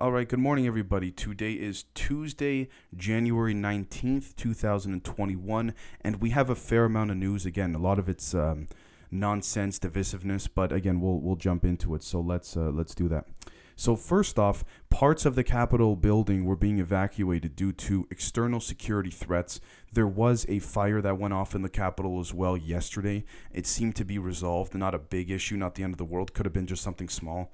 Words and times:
All 0.00 0.12
right, 0.12 0.28
good 0.28 0.38
morning, 0.38 0.64
everybody. 0.64 1.10
Today 1.10 1.54
is 1.54 1.86
Tuesday, 1.92 2.68
January 2.96 3.52
19th, 3.52 4.36
2021, 4.36 5.74
and 6.02 6.20
we 6.20 6.30
have 6.30 6.48
a 6.48 6.54
fair 6.54 6.84
amount 6.84 7.10
of 7.10 7.16
news. 7.16 7.44
Again, 7.44 7.74
a 7.74 7.80
lot 7.80 7.98
of 7.98 8.08
it's 8.08 8.32
um, 8.32 8.68
nonsense, 9.10 9.80
divisiveness, 9.80 10.48
but 10.54 10.70
again, 10.70 11.00
we'll, 11.00 11.18
we'll 11.18 11.34
jump 11.34 11.64
into 11.64 11.96
it. 11.96 12.04
So 12.04 12.20
let's, 12.20 12.56
uh, 12.56 12.70
let's 12.70 12.94
do 12.94 13.08
that. 13.08 13.26
So, 13.74 13.96
first 13.96 14.38
off, 14.38 14.64
parts 14.88 15.26
of 15.26 15.34
the 15.34 15.42
Capitol 15.42 15.96
building 15.96 16.44
were 16.44 16.54
being 16.54 16.78
evacuated 16.78 17.56
due 17.56 17.72
to 17.72 18.06
external 18.08 18.60
security 18.60 19.10
threats. 19.10 19.60
There 19.92 20.06
was 20.06 20.46
a 20.48 20.60
fire 20.60 21.00
that 21.00 21.18
went 21.18 21.34
off 21.34 21.56
in 21.56 21.62
the 21.62 21.68
Capitol 21.68 22.20
as 22.20 22.32
well 22.32 22.56
yesterday. 22.56 23.24
It 23.52 23.66
seemed 23.66 23.96
to 23.96 24.04
be 24.04 24.18
resolved, 24.18 24.76
not 24.76 24.94
a 24.94 24.98
big 25.00 25.28
issue, 25.28 25.56
not 25.56 25.74
the 25.74 25.82
end 25.82 25.94
of 25.94 25.98
the 25.98 26.04
world. 26.04 26.34
Could 26.34 26.46
have 26.46 26.52
been 26.52 26.68
just 26.68 26.84
something 26.84 27.08
small 27.08 27.50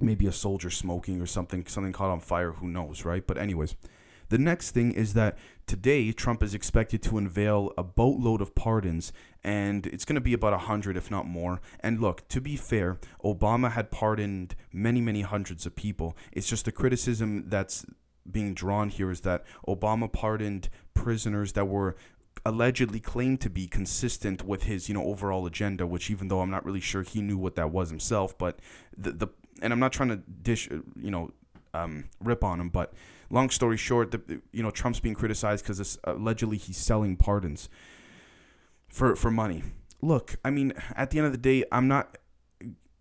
maybe 0.00 0.26
a 0.26 0.32
soldier 0.32 0.70
smoking 0.70 1.20
or 1.20 1.26
something 1.26 1.66
something 1.66 1.92
caught 1.92 2.10
on 2.10 2.20
fire 2.20 2.52
who 2.52 2.68
knows 2.68 3.04
right 3.04 3.26
but 3.26 3.38
anyways 3.38 3.74
the 4.28 4.38
next 4.38 4.72
thing 4.72 4.92
is 4.92 5.14
that 5.14 5.38
today 5.66 6.10
Trump 6.12 6.42
is 6.42 6.54
expected 6.54 7.02
to 7.04 7.18
unveil 7.18 7.72
a 7.78 7.84
boatload 7.84 8.40
of 8.40 8.54
pardons 8.54 9.12
and 9.44 9.86
it's 9.86 10.04
going 10.04 10.16
to 10.16 10.20
be 10.20 10.32
about 10.32 10.52
100 10.52 10.96
if 10.96 11.10
not 11.10 11.26
more. 11.26 11.60
And 11.80 12.00
look, 12.00 12.26
to 12.28 12.40
be 12.40 12.56
fair, 12.56 12.98
Obama 13.24 13.70
had 13.72 13.90
pardoned 13.90 14.56
many 14.72 15.00
many 15.00 15.22
hundreds 15.22 15.66
of 15.66 15.76
people. 15.76 16.16
It's 16.32 16.48
just 16.48 16.64
the 16.64 16.72
criticism 16.72 17.44
that's 17.48 17.86
being 18.30 18.54
drawn 18.54 18.88
here 18.88 19.10
is 19.10 19.20
that 19.20 19.44
Obama 19.68 20.12
pardoned 20.12 20.68
prisoners 20.94 21.52
that 21.52 21.66
were 21.66 21.96
allegedly 22.44 23.00
claimed 23.00 23.40
to 23.40 23.50
be 23.50 23.66
consistent 23.66 24.44
with 24.44 24.64
his 24.64 24.88
you 24.88 24.94
know 24.94 25.02
overall 25.02 25.46
agenda 25.46 25.84
which 25.86 26.10
even 26.10 26.28
though 26.28 26.40
i'm 26.40 26.50
not 26.50 26.64
really 26.64 26.80
sure 26.80 27.02
he 27.02 27.20
knew 27.20 27.36
what 27.36 27.56
that 27.56 27.72
was 27.72 27.88
himself 27.88 28.36
but 28.38 28.60
the, 28.96 29.10
the 29.10 29.28
and 29.62 29.72
I'm 29.72 29.80
not 29.80 29.92
trying 29.92 30.10
to 30.10 30.16
dish, 30.16 30.68
you 30.70 31.10
know, 31.10 31.32
um, 31.74 32.04
rip 32.20 32.42
on 32.42 32.60
him, 32.60 32.68
but 32.68 32.92
long 33.30 33.50
story 33.50 33.76
short, 33.76 34.10
the, 34.10 34.40
you 34.52 34.62
know, 34.62 34.70
Trump's 34.70 35.00
being 35.00 35.14
criticized 35.14 35.64
because 35.64 35.98
allegedly 36.04 36.56
he's 36.56 36.76
selling 36.76 37.16
pardons 37.16 37.68
for 38.88 39.16
for 39.16 39.30
money. 39.30 39.62
Look, 40.02 40.36
I 40.44 40.50
mean, 40.50 40.72
at 40.94 41.10
the 41.10 41.18
end 41.18 41.26
of 41.26 41.32
the 41.32 41.38
day, 41.38 41.64
I'm 41.72 41.88
not 41.88 42.18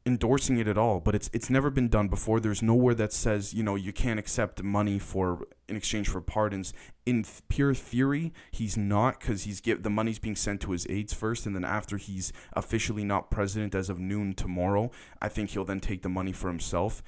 endorsing 0.05 0.57
it 0.57 0.67
at 0.67 0.77
all, 0.77 0.99
but 0.99 1.15
it's 1.15 1.29
it's 1.33 1.49
never 1.49 1.69
been 1.69 1.87
done 1.87 2.07
before. 2.07 2.39
There's 2.39 2.61
nowhere 2.61 2.93
that 2.95 3.11
says 3.11 3.53
you 3.53 3.63
know 3.63 3.75
you 3.75 3.91
can't 3.91 4.19
accept 4.19 4.61
money 4.61 4.99
for 4.99 5.47
in 5.67 5.75
exchange 5.75 6.09
for 6.09 6.21
pardons. 6.21 6.73
In 7.05 7.23
th- 7.23 7.41
pure 7.49 7.73
theory, 7.73 8.31
he's 8.51 8.77
not 8.77 9.19
because 9.19 9.43
he's 9.43 9.61
give 9.61 9.83
the 9.83 9.89
money's 9.89 10.19
being 10.19 10.35
sent 10.35 10.61
to 10.61 10.71
his 10.71 10.85
aides 10.89 11.13
first, 11.13 11.45
and 11.45 11.55
then 11.55 11.65
after 11.65 11.97
he's 11.97 12.31
officially 12.53 13.03
not 13.03 13.31
president 13.31 13.73
as 13.73 13.89
of 13.89 13.99
noon 13.99 14.33
tomorrow, 14.33 14.91
I 15.21 15.29
think 15.29 15.51
he'll 15.51 15.65
then 15.65 15.79
take 15.79 16.03
the 16.03 16.09
money 16.09 16.31
for 16.31 16.49
himself. 16.49 17.01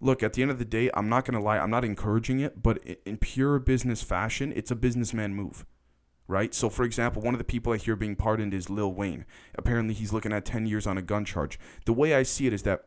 Look, 0.00 0.22
at 0.22 0.32
the 0.32 0.42
end 0.42 0.50
of 0.50 0.58
the 0.58 0.64
day, 0.64 0.90
I'm 0.94 1.08
not 1.08 1.26
gonna 1.26 1.42
lie, 1.42 1.58
I'm 1.58 1.70
not 1.70 1.84
encouraging 1.84 2.40
it, 2.40 2.62
but 2.62 2.82
in 3.04 3.18
pure 3.18 3.58
business 3.58 4.02
fashion, 4.02 4.52
it's 4.56 4.70
a 4.70 4.76
businessman 4.76 5.34
move 5.34 5.64
right? 6.30 6.54
So, 6.54 6.70
for 6.70 6.84
example, 6.84 7.20
one 7.20 7.34
of 7.34 7.38
the 7.38 7.44
people 7.44 7.72
I 7.72 7.76
hear 7.76 7.96
being 7.96 8.16
pardoned 8.16 8.54
is 8.54 8.70
Lil 8.70 8.94
Wayne. 8.94 9.26
Apparently, 9.56 9.92
he's 9.92 10.12
looking 10.12 10.32
at 10.32 10.44
10 10.44 10.66
years 10.66 10.86
on 10.86 10.96
a 10.96 11.02
gun 11.02 11.24
charge. 11.24 11.58
The 11.84 11.92
way 11.92 12.14
I 12.14 12.22
see 12.22 12.46
it 12.46 12.52
is 12.52 12.62
that 12.62 12.86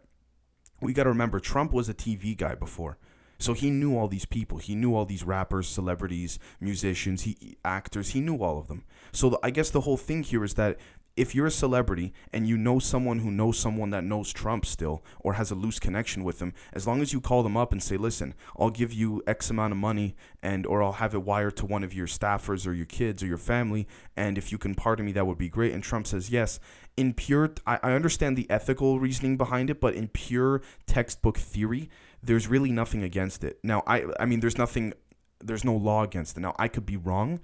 we 0.81 0.93
got 0.93 1.03
to 1.03 1.09
remember 1.09 1.39
Trump 1.39 1.73
was 1.73 1.89
a 1.89 1.93
TV 1.93 2.35
guy 2.35 2.55
before. 2.55 2.97
So 3.39 3.53
he 3.53 3.69
knew 3.69 3.97
all 3.97 4.07
these 4.07 4.25
people. 4.25 4.59
He 4.59 4.73
knew 4.73 4.95
all 4.95 5.05
these 5.05 5.23
rappers, 5.23 5.67
celebrities, 5.67 6.39
musicians, 6.61 7.23
he 7.23 7.57
actors. 7.65 8.11
He 8.11 8.21
knew 8.21 8.37
all 8.37 8.57
of 8.57 8.67
them. 8.67 8.85
So 9.11 9.29
the, 9.31 9.39
I 9.43 9.49
guess 9.49 9.69
the 9.69 9.81
whole 9.81 9.97
thing 9.97 10.23
here 10.23 10.45
is 10.45 10.53
that 10.53 10.77
if 11.15 11.35
you're 11.35 11.45
a 11.45 11.51
celebrity 11.51 12.11
and 12.31 12.47
you 12.47 12.57
know 12.57 12.79
someone 12.79 13.19
who 13.19 13.29
knows 13.29 13.57
someone 13.57 13.91
that 13.91 14.03
knows 14.03 14.33
Trump 14.33 14.65
still 14.65 15.03
or 15.19 15.33
has 15.33 15.51
a 15.51 15.55
loose 15.55 15.79
connection 15.79 16.23
with 16.23 16.41
him, 16.41 16.53
as 16.73 16.87
long 16.87 17.01
as 17.01 17.13
you 17.13 17.21
call 17.21 17.43
them 17.43 17.55
up 17.55 17.71
and 17.71 17.83
say, 17.83 17.97
"Listen, 17.97 18.33
I'll 18.57 18.71
give 18.71 18.91
you 18.91 19.21
X 19.27 19.49
amount 19.49 19.73
of 19.73 19.77
money 19.77 20.15
and 20.41 20.65
or 20.65 20.81
I'll 20.81 20.93
have 20.93 21.13
it 21.13 21.23
wired 21.23 21.55
to 21.57 21.65
one 21.65 21.83
of 21.83 21.93
your 21.93 22.07
staffers 22.07 22.65
or 22.65 22.73
your 22.73 22.87
kids 22.87 23.21
or 23.21 23.27
your 23.27 23.37
family, 23.37 23.87
and 24.17 24.37
if 24.37 24.51
you 24.51 24.57
can 24.57 24.73
pardon 24.73 25.05
me, 25.05 25.11
that 25.11 25.27
would 25.27 25.37
be 25.37 25.49
great." 25.49 25.73
And 25.73 25.83
Trump 25.83 26.07
says, 26.07 26.29
"Yes." 26.29 26.59
In 26.95 27.13
pure, 27.13 27.51
I, 27.65 27.79
I 27.81 27.93
understand 27.93 28.37
the 28.37 28.49
ethical 28.51 28.99
reasoning 28.99 29.35
behind 29.35 29.71
it, 29.71 29.79
but 29.79 29.95
in 29.95 30.09
pure 30.09 30.61
textbook 30.85 31.39
theory, 31.39 31.89
there's 32.21 32.47
really 32.47 32.71
nothing 32.71 33.01
against 33.01 33.43
it. 33.43 33.57
Now, 33.63 33.81
I, 33.87 34.03
I 34.19 34.27
mean, 34.27 34.41
there's 34.41 34.59
nothing, 34.59 34.93
there's 35.39 35.63
no 35.63 35.75
law 35.75 36.03
against 36.03 36.37
it. 36.37 36.41
Now, 36.41 36.55
I 36.59 36.67
could 36.67 36.85
be 36.85 36.95
wrong. 36.97 37.39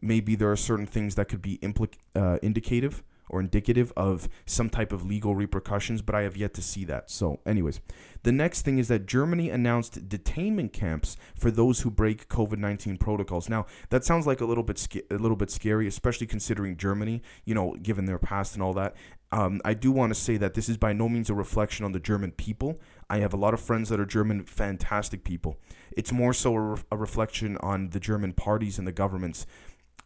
Maybe 0.00 0.36
there 0.36 0.50
are 0.50 0.56
certain 0.56 0.86
things 0.86 1.16
that 1.16 1.28
could 1.28 1.42
be 1.42 1.58
implic- 1.58 1.98
uh, 2.16 2.38
indicative 2.42 3.02
or 3.28 3.40
indicative 3.40 3.92
of 3.96 4.28
some 4.46 4.70
type 4.70 4.92
of 4.92 5.04
legal 5.04 5.34
repercussions, 5.34 6.02
but 6.02 6.14
I 6.14 6.22
have 6.22 6.36
yet 6.36 6.54
to 6.54 6.62
see 6.62 6.84
that. 6.84 7.10
So, 7.10 7.40
anyways, 7.46 7.80
the 8.22 8.32
next 8.32 8.62
thing 8.62 8.78
is 8.78 8.88
that 8.88 9.06
Germany 9.06 9.50
announced 9.50 10.08
detainment 10.08 10.72
camps 10.72 11.16
for 11.38 11.50
those 11.50 11.80
who 11.80 11.90
break 11.90 12.28
COVID-19 12.28 12.98
protocols. 12.98 13.48
Now, 13.48 13.66
that 13.90 14.04
sounds 14.04 14.26
like 14.26 14.40
a 14.40 14.46
little 14.46 14.64
bit 14.64 14.86
a 15.10 15.16
little 15.16 15.36
bit 15.36 15.50
scary, 15.50 15.86
especially 15.86 16.26
considering 16.26 16.76
Germany, 16.76 17.22
you 17.44 17.54
know, 17.54 17.76
given 17.82 18.06
their 18.06 18.18
past 18.18 18.54
and 18.54 18.62
all 18.62 18.72
that. 18.74 18.94
Um, 19.32 19.60
I 19.64 19.74
do 19.74 19.90
want 19.90 20.14
to 20.14 20.20
say 20.20 20.36
that 20.36 20.54
this 20.54 20.68
is 20.68 20.76
by 20.76 20.92
no 20.92 21.08
means 21.08 21.28
a 21.28 21.34
reflection 21.34 21.84
on 21.84 21.90
the 21.90 21.98
German 21.98 22.30
people. 22.30 22.80
I 23.10 23.18
have 23.18 23.34
a 23.34 23.36
lot 23.36 23.52
of 23.52 23.60
friends 23.60 23.88
that 23.88 23.98
are 23.98 24.06
German, 24.06 24.44
fantastic 24.44 25.24
people. 25.24 25.58
It's 25.96 26.12
more 26.12 26.32
so 26.32 26.54
a, 26.54 26.60
re- 26.60 26.82
a 26.92 26.96
reflection 26.96 27.56
on 27.56 27.90
the 27.90 27.98
German 27.98 28.32
parties 28.32 28.78
and 28.78 28.86
the 28.86 28.92
governments 28.92 29.44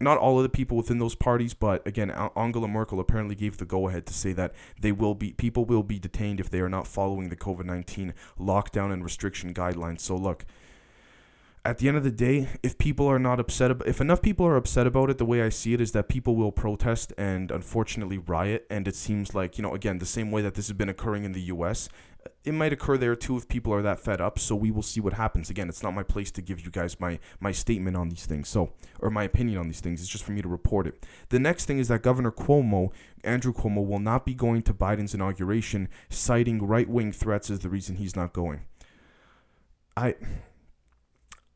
not 0.00 0.18
all 0.18 0.38
of 0.38 0.42
the 0.42 0.48
people 0.48 0.76
within 0.76 0.98
those 0.98 1.14
parties, 1.14 1.54
but 1.54 1.86
again, 1.86 2.10
Angela 2.36 2.68
Merkel 2.68 3.00
apparently 3.00 3.34
gave 3.34 3.56
the 3.56 3.64
go 3.64 3.88
ahead 3.88 4.06
to 4.06 4.14
say 4.14 4.32
that 4.32 4.54
they 4.80 4.92
will 4.92 5.14
be 5.14 5.32
people 5.32 5.64
will 5.64 5.82
be 5.82 5.98
detained 5.98 6.40
if 6.40 6.50
they 6.50 6.60
are 6.60 6.68
not 6.68 6.86
following 6.86 7.28
the 7.28 7.36
COVID 7.36 7.64
nineteen 7.64 8.14
lockdown 8.38 8.92
and 8.92 9.02
restriction 9.02 9.52
guidelines. 9.52 10.00
So 10.00 10.16
look, 10.16 10.44
at 11.64 11.78
the 11.78 11.88
end 11.88 11.96
of 11.96 12.04
the 12.04 12.10
day, 12.10 12.48
if 12.62 12.78
people 12.78 13.06
are 13.06 13.18
not 13.18 13.40
upset 13.40 13.70
about, 13.70 13.88
if 13.88 14.00
enough 14.00 14.22
people 14.22 14.46
are 14.46 14.56
upset 14.56 14.86
about 14.86 15.10
it, 15.10 15.18
the 15.18 15.24
way 15.24 15.42
I 15.42 15.48
see 15.48 15.74
it 15.74 15.80
is 15.80 15.92
that 15.92 16.08
people 16.08 16.36
will 16.36 16.52
protest 16.52 17.12
and 17.18 17.50
unfortunately 17.50 18.18
riot. 18.18 18.66
And 18.70 18.88
it 18.88 18.96
seems 18.96 19.34
like 19.34 19.58
you 19.58 19.62
know, 19.62 19.74
again, 19.74 19.98
the 19.98 20.06
same 20.06 20.30
way 20.30 20.42
that 20.42 20.54
this 20.54 20.68
has 20.68 20.76
been 20.76 20.88
occurring 20.88 21.24
in 21.24 21.32
the 21.32 21.42
U.S 21.42 21.88
it 22.44 22.52
might 22.52 22.72
occur 22.72 22.96
there 22.96 23.14
too 23.16 23.36
if 23.36 23.48
people 23.48 23.72
are 23.72 23.82
that 23.82 24.00
fed 24.00 24.20
up. 24.20 24.38
So 24.38 24.54
we 24.54 24.70
will 24.70 24.82
see 24.82 25.00
what 25.00 25.12
happens. 25.14 25.50
Again, 25.50 25.68
it's 25.68 25.82
not 25.82 25.94
my 25.94 26.02
place 26.02 26.30
to 26.32 26.42
give 26.42 26.60
you 26.60 26.70
guys 26.70 26.98
my 27.00 27.18
my 27.40 27.52
statement 27.52 27.96
on 27.96 28.08
these 28.08 28.26
things. 28.26 28.48
So 28.48 28.72
or 29.00 29.10
my 29.10 29.24
opinion 29.24 29.58
on 29.58 29.66
these 29.66 29.80
things. 29.80 30.00
It's 30.00 30.08
just 30.08 30.24
for 30.24 30.32
me 30.32 30.42
to 30.42 30.48
report 30.48 30.86
it. 30.86 31.04
The 31.28 31.38
next 31.38 31.66
thing 31.66 31.78
is 31.78 31.88
that 31.88 32.02
Governor 32.02 32.32
Cuomo, 32.32 32.90
Andrew 33.24 33.52
Cuomo, 33.52 33.86
will 33.86 33.98
not 33.98 34.24
be 34.24 34.34
going 34.34 34.62
to 34.62 34.74
Biden's 34.74 35.14
inauguration, 35.14 35.88
citing 36.08 36.66
right 36.66 36.88
wing 36.88 37.12
threats 37.12 37.50
as 37.50 37.60
the 37.60 37.68
reason 37.68 37.96
he's 37.96 38.16
not 38.16 38.32
going. 38.32 38.60
I 39.96 40.14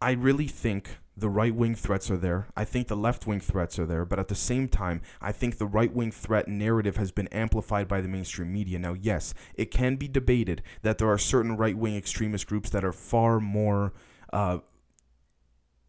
I 0.02 0.12
really 0.12 0.48
think 0.48 0.98
the 1.16 1.28
right 1.28 1.54
wing 1.54 1.76
threats 1.76 2.10
are 2.10 2.16
there. 2.16 2.48
I 2.56 2.64
think 2.64 2.88
the 2.88 2.96
left 2.96 3.24
wing 3.24 3.38
threats 3.38 3.78
are 3.78 3.86
there. 3.86 4.04
But 4.04 4.18
at 4.18 4.26
the 4.26 4.34
same 4.34 4.66
time, 4.66 5.00
I 5.20 5.30
think 5.30 5.58
the 5.58 5.66
right 5.66 5.94
wing 5.94 6.10
threat 6.10 6.48
narrative 6.48 6.96
has 6.96 7.12
been 7.12 7.28
amplified 7.28 7.86
by 7.86 8.00
the 8.00 8.08
mainstream 8.08 8.52
media. 8.52 8.80
Now, 8.80 8.94
yes, 8.94 9.32
it 9.54 9.70
can 9.70 9.94
be 9.94 10.08
debated 10.08 10.62
that 10.82 10.98
there 10.98 11.08
are 11.08 11.18
certain 11.18 11.56
right 11.56 11.78
wing 11.78 11.96
extremist 11.96 12.48
groups 12.48 12.68
that 12.70 12.84
are 12.84 12.92
far 12.92 13.40
more. 13.40 13.92
Uh, 14.32 14.58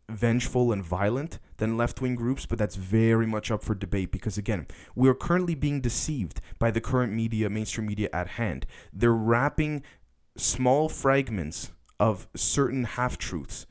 vengeful 0.09 0.73
and 0.73 0.83
violent 0.83 1.39
than 1.57 1.77
left 1.77 2.01
wing 2.01 2.13
groups, 2.13 2.45
but 2.45 2.59
that's 2.59 2.75
very 2.75 3.25
much 3.25 3.49
up 3.49 3.63
for 3.63 3.73
debate 3.73 4.11
because, 4.11 4.37
again, 4.37 4.67
we 4.95 5.07
are 5.07 5.13
currently 5.15 5.55
being 5.55 5.79
deceived 5.79 6.41
by 6.59 6.69
the 6.69 6.81
current 6.81 7.13
media, 7.13 7.49
mainstream 7.49 7.87
media 7.87 8.09
at 8.11 8.27
hand. 8.27 8.67
They're 8.91 9.13
wrapping 9.13 9.81
small 10.35 10.89
fragments 10.89 11.71
of 12.01 12.27
certain 12.35 12.83
half 12.83 13.17
truths 13.17 13.65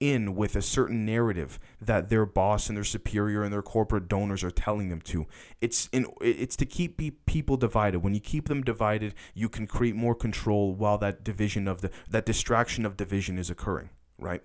in 0.00 0.34
with 0.34 0.56
a 0.56 0.62
certain 0.62 1.04
narrative 1.06 1.58
that 1.80 2.08
their 2.08 2.26
boss 2.26 2.68
and 2.68 2.76
their 2.76 2.84
superior 2.84 3.42
and 3.42 3.52
their 3.52 3.62
corporate 3.62 4.08
donors 4.08 4.44
are 4.44 4.50
telling 4.50 4.88
them 4.88 5.00
to. 5.00 5.26
It's 5.60 5.88
in 5.92 6.06
it's 6.20 6.56
to 6.56 6.66
keep 6.66 7.00
people 7.26 7.56
divided. 7.56 8.00
When 8.00 8.14
you 8.14 8.20
keep 8.20 8.48
them 8.48 8.62
divided, 8.62 9.14
you 9.34 9.48
can 9.48 9.66
create 9.66 9.96
more 9.96 10.14
control 10.14 10.74
while 10.74 10.98
that 10.98 11.24
division 11.24 11.68
of 11.68 11.80
the 11.80 11.90
that 12.10 12.26
distraction 12.26 12.84
of 12.84 12.96
division 12.96 13.38
is 13.38 13.50
occurring, 13.50 13.90
right? 14.18 14.42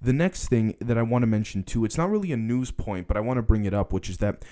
The 0.00 0.12
next 0.12 0.48
thing 0.48 0.76
that 0.80 0.98
I 0.98 1.02
want 1.02 1.22
to 1.22 1.26
mention 1.26 1.62
too, 1.62 1.84
it's 1.84 1.98
not 1.98 2.10
really 2.10 2.32
a 2.32 2.36
news 2.36 2.70
point, 2.70 3.08
but 3.08 3.16
I 3.16 3.20
want 3.20 3.38
to 3.38 3.42
bring 3.42 3.64
it 3.64 3.74
up, 3.74 3.92
which 3.92 4.10
is 4.10 4.18
that 4.18 4.44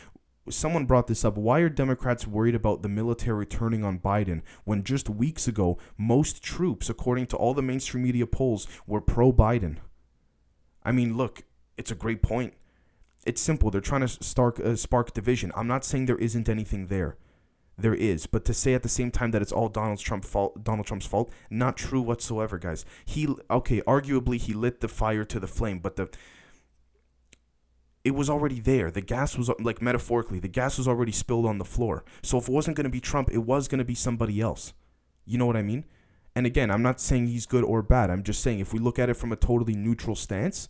someone 0.51 0.87
brought 0.87 1.07
this 1.07 1.25
up. 1.25 1.37
Why 1.37 1.61
are 1.61 1.69
Democrats 1.69 2.27
worried 2.27 2.55
about 2.55 2.83
the 2.83 2.89
military 2.89 3.47
turning 3.47 3.85
on 3.85 3.99
Biden 3.99 4.43
when 4.65 4.85
just 4.85 5.09
weeks 5.09 5.47
ago 5.49 5.79
most 5.97 6.43
troops, 6.43 6.91
according 6.91 7.27
to 7.29 7.37
all 7.37 7.55
the 7.55 7.63
mainstream 7.63 8.05
media 8.05 8.27
polls, 8.27 8.67
were 8.87 9.01
pro 9.01 9.33
Biden? 9.33 9.77
I 10.85 10.93
mean, 10.93 11.17
look, 11.17 11.43
it's 11.77 11.91
a 11.91 11.95
great 11.95 12.23
point. 12.23 12.55
It's 13.27 13.41
simple. 13.41 13.71
They're 13.71 13.81
trying 13.81 14.03
to 14.03 14.09
start, 14.09 14.61
uh, 14.61 14.77
spark 14.77 15.13
division. 15.13 15.51
I'm 15.57 15.67
not 15.67 15.85
saying 15.85 16.07
there 16.07 16.19
isn't 16.19 16.49
anything 16.49 16.89
there. 16.89 17.17
There 17.77 17.95
is, 17.95 18.27
but 18.27 18.45
to 18.45 18.55
say 18.55 18.75
at 18.75 18.85
the 18.85 18.89
same 18.89 19.11
time 19.11 19.33
that 19.33 19.43
it's 19.43 19.51
all 19.51 19.69
Donald 19.69 19.99
Trump 19.99 20.25
fault, 20.25 20.63
Donald 20.63 20.87
Trump's 20.87 21.07
fault, 21.07 21.33
not 21.51 21.77
true 21.77 22.01
whatsoever, 22.01 22.57
guys. 22.57 22.85
He 23.05 23.27
okay, 23.51 23.81
arguably 23.81 24.39
he 24.39 24.53
lit 24.53 24.81
the 24.81 24.87
fire 24.87 25.25
to 25.25 25.41
the 25.41 25.49
flame, 25.49 25.81
but 25.81 25.97
the 25.97 26.09
it 28.05 28.13
was 28.15 28.31
already 28.31 28.61
there. 28.61 28.91
The 28.91 29.01
gas 29.01 29.37
was 29.37 29.51
like 29.59 29.83
metaphorically, 29.83 30.39
the 30.39 30.47
gas 30.47 30.79
was 30.79 30.87
already 30.87 31.11
spilled 31.11 31.47
on 31.47 31.59
the 31.59 31.65
floor. 31.65 32.05
So 32.23 32.39
if 32.39 32.49
it 32.49 32.53
wasn't 32.53 32.77
going 32.77 32.85
to 32.85 32.91
be 32.91 33.01
Trump, 33.01 33.31
it 33.33 33.39
was 33.39 33.67
going 33.67 33.79
to 33.79 33.85
be 33.85 33.95
somebody 33.95 34.41
else. 34.41 34.73
You 35.25 35.39
know 35.39 35.47
what 35.47 35.57
I 35.57 35.63
mean? 35.63 35.85
And 36.37 36.47
again, 36.47 36.71
I'm 36.71 36.83
not 36.83 37.01
saying 37.01 37.29
he's 37.29 37.47
good 37.47 37.65
or 37.65 37.83
bad. 37.83 38.11
I'm 38.11 38.23
just 38.23 38.43
saying 38.43 38.59
if 38.61 38.73
we 38.73 38.81
look 38.81 38.99
at 38.99 39.09
it 39.09 39.15
from 39.15 39.33
a 39.33 39.37
totally 39.37 39.75
neutral 39.75 40.17
stance, 40.17 40.69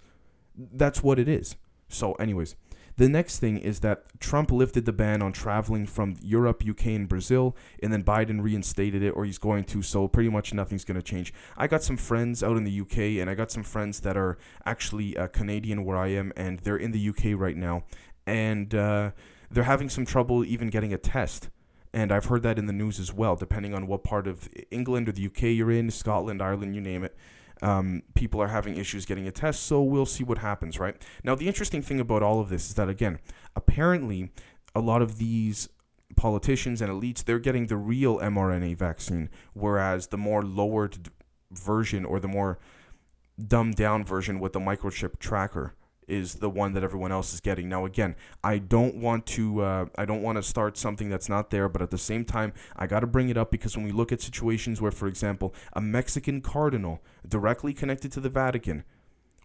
that's 0.56 1.02
what 1.02 1.18
it 1.18 1.28
is. 1.28 1.56
So, 1.88 2.12
anyways, 2.14 2.54
the 2.96 3.08
next 3.08 3.40
thing 3.40 3.58
is 3.58 3.80
that 3.80 4.04
Trump 4.20 4.52
lifted 4.52 4.84
the 4.84 4.92
ban 4.92 5.20
on 5.20 5.32
traveling 5.32 5.86
from 5.86 6.14
Europe, 6.22 6.62
UK, 6.68 6.86
and 6.86 7.08
Brazil, 7.08 7.56
and 7.82 7.92
then 7.92 8.04
Biden 8.04 8.40
reinstated 8.40 9.02
it, 9.02 9.10
or 9.10 9.24
he's 9.24 9.38
going 9.38 9.64
to. 9.64 9.82
So 9.82 10.06
pretty 10.06 10.28
much 10.28 10.54
nothing's 10.54 10.84
going 10.84 10.96
to 10.96 11.02
change. 11.02 11.34
I 11.56 11.66
got 11.66 11.82
some 11.82 11.96
friends 11.96 12.42
out 12.42 12.56
in 12.56 12.64
the 12.64 12.80
UK, 12.80 13.20
and 13.20 13.28
I 13.28 13.34
got 13.34 13.50
some 13.50 13.64
friends 13.64 14.00
that 14.00 14.16
are 14.16 14.38
actually 14.64 15.16
uh, 15.16 15.26
Canadian 15.28 15.84
where 15.84 15.96
I 15.96 16.08
am, 16.08 16.32
and 16.36 16.60
they're 16.60 16.76
in 16.76 16.92
the 16.92 17.08
UK 17.08 17.38
right 17.38 17.56
now, 17.56 17.82
and 18.26 18.72
uh, 18.74 19.10
they're 19.50 19.64
having 19.64 19.88
some 19.88 20.04
trouble 20.04 20.44
even 20.44 20.68
getting 20.68 20.92
a 20.92 20.98
test. 20.98 21.48
And 21.94 22.12
I've 22.12 22.26
heard 22.26 22.42
that 22.42 22.58
in 22.58 22.66
the 22.66 22.72
news 22.72 22.98
as 22.98 23.12
well, 23.12 23.36
depending 23.36 23.72
on 23.72 23.86
what 23.86 24.04
part 24.04 24.26
of 24.26 24.48
England 24.70 25.08
or 25.08 25.12
the 25.12 25.26
UK 25.26 25.42
you're 25.42 25.70
in, 25.70 25.90
Scotland, 25.90 26.42
Ireland, 26.42 26.74
you 26.74 26.80
name 26.80 27.04
it 27.04 27.16
um, 27.62 28.02
people 28.14 28.42
are 28.42 28.48
having 28.48 28.76
issues 28.76 29.06
getting 29.06 29.26
a 29.26 29.32
test, 29.32 29.62
so 29.62 29.82
we'll 29.82 30.06
see 30.06 30.24
what 30.24 30.38
happens, 30.38 30.78
right? 30.78 31.00
Now, 31.22 31.34
the 31.34 31.48
interesting 31.48 31.82
thing 31.82 32.00
about 32.00 32.22
all 32.22 32.40
of 32.40 32.48
this 32.48 32.68
is 32.68 32.74
that, 32.74 32.88
again, 32.88 33.18
apparently 33.54 34.32
a 34.74 34.80
lot 34.80 35.02
of 35.02 35.18
these 35.18 35.68
politicians 36.16 36.82
and 36.82 36.90
elites, 36.92 37.24
they're 37.24 37.38
getting 37.38 37.68
the 37.68 37.76
real 37.76 38.18
mRNA 38.18 38.76
vaccine, 38.76 39.30
whereas 39.52 40.08
the 40.08 40.18
more 40.18 40.42
lowered 40.42 41.10
version 41.50 42.04
or 42.04 42.20
the 42.20 42.28
more 42.28 42.58
dumbed 43.46 43.76
down 43.76 44.04
version 44.04 44.40
with 44.40 44.52
the 44.52 44.60
microchip 44.60 45.18
tracker 45.18 45.74
is 46.08 46.36
the 46.36 46.50
one 46.50 46.72
that 46.74 46.84
everyone 46.84 47.12
else 47.12 47.32
is 47.32 47.40
getting. 47.40 47.68
Now 47.68 47.84
again, 47.84 48.16
I 48.42 48.58
don't 48.58 48.96
want 48.96 49.26
to 49.26 49.60
uh, 49.62 49.86
I 49.96 50.04
don't 50.04 50.22
want 50.22 50.36
to 50.36 50.42
start 50.42 50.76
something 50.76 51.08
that's 51.08 51.28
not 51.28 51.50
there, 51.50 51.68
but 51.68 51.82
at 51.82 51.90
the 51.90 51.98
same 51.98 52.24
time, 52.24 52.52
I 52.76 52.86
got 52.86 53.00
to 53.00 53.06
bring 53.06 53.28
it 53.28 53.36
up 53.36 53.50
because 53.50 53.76
when 53.76 53.84
we 53.84 53.92
look 53.92 54.12
at 54.12 54.20
situations 54.20 54.80
where 54.80 54.92
for 54.92 55.06
example, 55.06 55.54
a 55.72 55.80
Mexican 55.80 56.40
cardinal 56.40 57.02
directly 57.26 57.72
connected 57.72 58.12
to 58.12 58.20
the 58.20 58.28
Vatican 58.28 58.84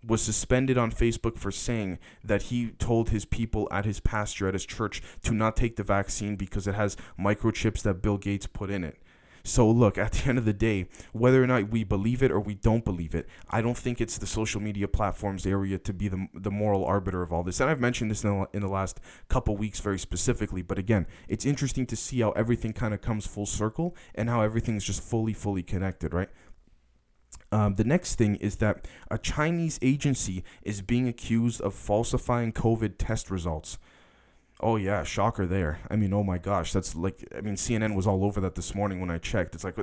was 0.05 0.21
suspended 0.21 0.77
on 0.77 0.91
Facebook 0.91 1.37
for 1.37 1.51
saying 1.51 1.99
that 2.23 2.43
he 2.43 2.69
told 2.79 3.09
his 3.09 3.25
people 3.25 3.67
at 3.71 3.85
his 3.85 3.99
pastor 3.99 4.47
at 4.47 4.53
his 4.53 4.65
church 4.65 5.01
to 5.23 5.33
not 5.33 5.57
take 5.57 5.75
the 5.75 5.83
vaccine 5.83 6.35
because 6.35 6.67
it 6.67 6.75
has 6.75 6.95
microchips 7.19 7.81
that 7.81 8.01
Bill 8.01 8.17
Gates 8.17 8.47
put 8.47 8.69
in 8.69 8.83
it. 8.83 8.97
So 9.43 9.69
look, 9.69 9.97
at 9.97 10.13
the 10.13 10.25
end 10.29 10.37
of 10.37 10.45
the 10.45 10.53
day, 10.53 10.87
whether 11.11 11.43
or 11.43 11.47
not 11.47 11.69
we 11.69 11.83
believe 11.83 12.23
it 12.23 12.31
or 12.31 12.39
we 12.39 12.55
don't 12.55 12.85
believe 12.85 13.15
it, 13.15 13.27
I 13.49 13.61
don't 13.61 13.77
think 13.77 14.01
it's 14.01 14.17
the 14.17 14.27
social 14.27 14.61
media 14.61 14.87
platforms 14.87 15.45
area 15.45 15.77
to 15.77 15.93
be 15.93 16.07
the, 16.07 16.27
the 16.33 16.51
moral 16.51 16.85
arbiter 16.85 17.21
of 17.21 17.31
all 17.31 17.43
this. 17.43 17.59
And 17.59 17.69
I've 17.69 17.79
mentioned 17.79 18.11
this 18.11 18.23
in 18.23 18.29
the, 18.29 18.47
in 18.53 18.61
the 18.61 18.67
last 18.67 18.99
couple 19.27 19.55
weeks 19.57 19.79
very 19.79 19.99
specifically, 19.99 20.61
but 20.61 20.77
again, 20.77 21.07
it's 21.27 21.45
interesting 21.45 21.85
to 21.87 21.95
see 21.95 22.21
how 22.21 22.31
everything 22.31 22.73
kind 22.73 22.93
of 22.93 23.01
comes 23.01 23.25
full 23.25 23.45
circle 23.45 23.95
and 24.15 24.29
how 24.29 24.41
everything 24.41 24.75
is 24.75 24.83
just 24.83 25.01
fully, 25.01 25.33
fully 25.33 25.63
connected, 25.63 26.13
right? 26.13 26.29
Um, 27.51 27.75
the 27.75 27.83
next 27.83 28.15
thing 28.15 28.35
is 28.35 28.57
that 28.57 28.87
a 29.09 29.17
Chinese 29.17 29.79
agency 29.81 30.43
is 30.61 30.81
being 30.81 31.07
accused 31.07 31.61
of 31.61 31.73
falsifying 31.73 32.53
COVID 32.53 32.95
test 32.97 33.31
results. 33.31 33.77
Oh 34.59 34.75
yeah, 34.75 35.03
shocker 35.03 35.45
there. 35.45 35.79
I 35.89 35.95
mean, 35.95 36.13
oh 36.13 36.23
my 36.23 36.37
gosh, 36.37 36.73
that's 36.73 36.95
like 36.95 37.25
I 37.35 37.41
mean, 37.41 37.55
CNN 37.55 37.95
was 37.95 38.05
all 38.05 38.25
over 38.25 38.41
that 38.41 38.55
this 38.55 38.75
morning 38.75 38.99
when 38.99 39.09
I 39.09 39.17
checked. 39.17 39.55
It's 39.55 39.63
like 39.63 39.77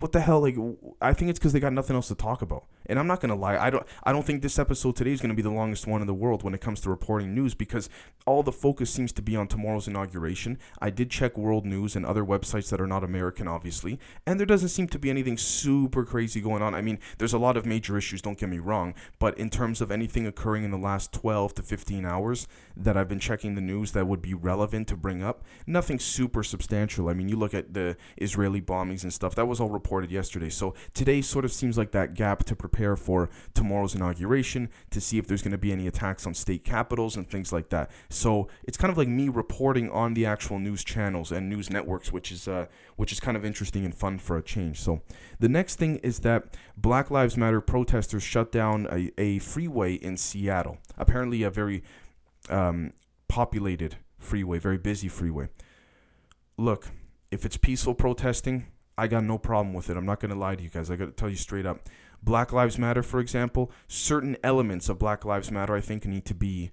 what 0.00 0.12
the 0.12 0.20
hell 0.20 0.40
like 0.40 0.56
I 1.00 1.12
think 1.12 1.30
it's 1.30 1.38
cuz 1.38 1.52
they 1.52 1.60
got 1.60 1.72
nothing 1.72 1.96
else 1.96 2.08
to 2.08 2.14
talk 2.14 2.42
about. 2.42 2.66
And 2.86 2.98
I'm 2.98 3.06
not 3.06 3.20
to 3.30 3.34
lie, 3.34 3.56
I 3.56 3.70
don't 3.70 3.86
I 4.02 4.12
don't 4.12 4.24
think 4.24 4.42
this 4.42 4.58
episode 4.58 4.96
today 4.96 5.12
is 5.12 5.20
to 5.30 5.36
be 5.36 5.42
the 5.42 5.50
longest 5.50 5.86
one 5.86 6.00
in 6.00 6.06
the 6.06 6.14
world 6.14 6.42
when 6.42 6.54
it 6.54 6.60
comes 6.60 6.80
to 6.82 6.90
reporting 6.90 7.34
news 7.34 7.54
because 7.54 7.88
all 8.26 8.42
the 8.42 8.52
focus 8.52 8.90
seems 8.90 9.12
to 9.12 9.22
be 9.22 9.36
on 9.36 9.48
tomorrow's 9.48 9.88
inauguration. 9.88 10.58
I 10.80 10.90
did 10.90 11.10
check 11.10 11.36
world 11.36 11.64
news 11.66 11.96
and 11.96 12.06
other 12.06 12.24
websites 12.24 12.70
that 12.70 12.80
are 12.80 12.86
not 12.86 13.04
American 13.04 13.48
obviously, 13.48 13.98
and 14.26 14.38
there 14.38 14.46
doesn't 14.46 14.68
seem 14.70 14.88
to 14.88 14.98
be 14.98 15.10
anything 15.10 15.38
super 15.38 16.04
crazy 16.04 16.40
going 16.40 16.62
on. 16.62 16.74
I 16.74 16.80
mean, 16.80 16.98
there's 17.18 17.34
a 17.34 17.38
lot 17.38 17.56
of 17.56 17.66
major 17.66 17.96
issues, 17.96 18.22
don't 18.22 18.38
get 18.38 18.48
me 18.48 18.58
wrong, 18.58 18.94
but 19.18 19.36
in 19.38 19.50
terms 19.50 19.80
of 19.80 19.90
anything 19.90 20.26
occurring 20.26 20.64
in 20.64 20.70
the 20.70 20.78
last 20.78 21.12
12 21.12 21.54
to 21.54 21.62
15 21.62 22.04
hours 22.04 22.46
that 22.76 22.96
I've 22.96 23.08
been 23.08 23.20
checking 23.20 23.54
the 23.54 23.60
news 23.60 23.92
that 23.92 24.06
would 24.06 24.22
be 24.22 24.34
relevant 24.34 24.88
to 24.88 24.96
bring 24.96 25.22
up, 25.22 25.44
nothing 25.66 25.98
super 25.98 26.42
substantial. 26.42 27.08
I 27.08 27.14
mean, 27.14 27.28
you 27.28 27.36
look 27.36 27.54
at 27.54 27.74
the 27.74 27.96
Israeli 28.16 28.60
bombings 28.60 29.02
and 29.02 29.12
stuff, 29.12 29.34
that 29.34 29.46
was 29.46 29.60
all 29.60 29.70
reported 29.84 30.10
yesterday. 30.10 30.48
So 30.48 30.72
today 30.94 31.20
sort 31.20 31.44
of 31.44 31.52
seems 31.52 31.76
like 31.76 31.90
that 31.90 32.14
gap 32.14 32.44
to 32.44 32.56
prepare 32.56 32.96
for 32.96 33.28
tomorrow's 33.52 33.94
inauguration 33.94 34.70
to 34.90 34.98
see 34.98 35.18
if 35.18 35.26
there's 35.26 35.42
going 35.42 35.52
to 35.52 35.58
be 35.58 35.72
any 35.72 35.86
attacks 35.86 36.26
on 36.26 36.32
state 36.32 36.64
capitals 36.64 37.16
and 37.16 37.28
things 37.28 37.52
like 37.52 37.68
that. 37.68 37.90
So 38.08 38.48
it's 38.62 38.78
kind 38.78 38.90
of 38.90 38.96
like 38.96 39.08
me 39.08 39.28
reporting 39.28 39.90
on 39.90 40.14
the 40.14 40.24
actual 40.24 40.58
news 40.58 40.84
channels 40.84 41.30
and 41.30 41.50
news 41.50 41.68
networks, 41.68 42.10
which 42.10 42.32
is 42.32 42.48
uh, 42.48 42.66
which 42.96 43.12
is 43.12 43.20
kind 43.20 43.36
of 43.36 43.44
interesting 43.44 43.84
and 43.84 43.94
fun 43.94 44.18
for 44.18 44.38
a 44.38 44.42
change. 44.42 44.80
So 44.80 45.02
the 45.38 45.50
next 45.50 45.76
thing 45.76 45.96
is 45.96 46.20
that 46.20 46.56
Black 46.78 47.10
Lives 47.10 47.36
Matter 47.36 47.60
protesters 47.60 48.22
shut 48.22 48.50
down 48.50 48.86
a, 48.90 49.12
a 49.20 49.38
freeway 49.40 49.94
in 49.96 50.16
Seattle. 50.16 50.78
Apparently, 50.96 51.42
a 51.42 51.50
very 51.50 51.82
um, 52.48 52.94
populated 53.28 53.96
freeway, 54.18 54.58
very 54.58 54.78
busy 54.78 55.08
freeway. 55.08 55.48
Look, 56.56 56.88
if 57.30 57.44
it's 57.44 57.58
peaceful 57.58 57.94
protesting, 57.94 58.66
I 58.96 59.06
got 59.06 59.24
no 59.24 59.38
problem 59.38 59.74
with 59.74 59.90
it. 59.90 59.96
I'm 59.96 60.06
not 60.06 60.20
going 60.20 60.30
to 60.30 60.38
lie 60.38 60.54
to 60.54 60.62
you 60.62 60.70
guys. 60.70 60.90
I 60.90 60.96
got 60.96 61.06
to 61.06 61.12
tell 61.12 61.28
you 61.28 61.36
straight 61.36 61.66
up. 61.66 61.88
Black 62.22 62.52
Lives 62.52 62.78
Matter, 62.78 63.02
for 63.02 63.20
example, 63.20 63.70
certain 63.86 64.36
elements 64.42 64.88
of 64.88 64.98
Black 64.98 65.24
Lives 65.24 65.50
Matter, 65.50 65.74
I 65.74 65.80
think, 65.80 66.06
need 66.06 66.24
to 66.26 66.34
be 66.34 66.70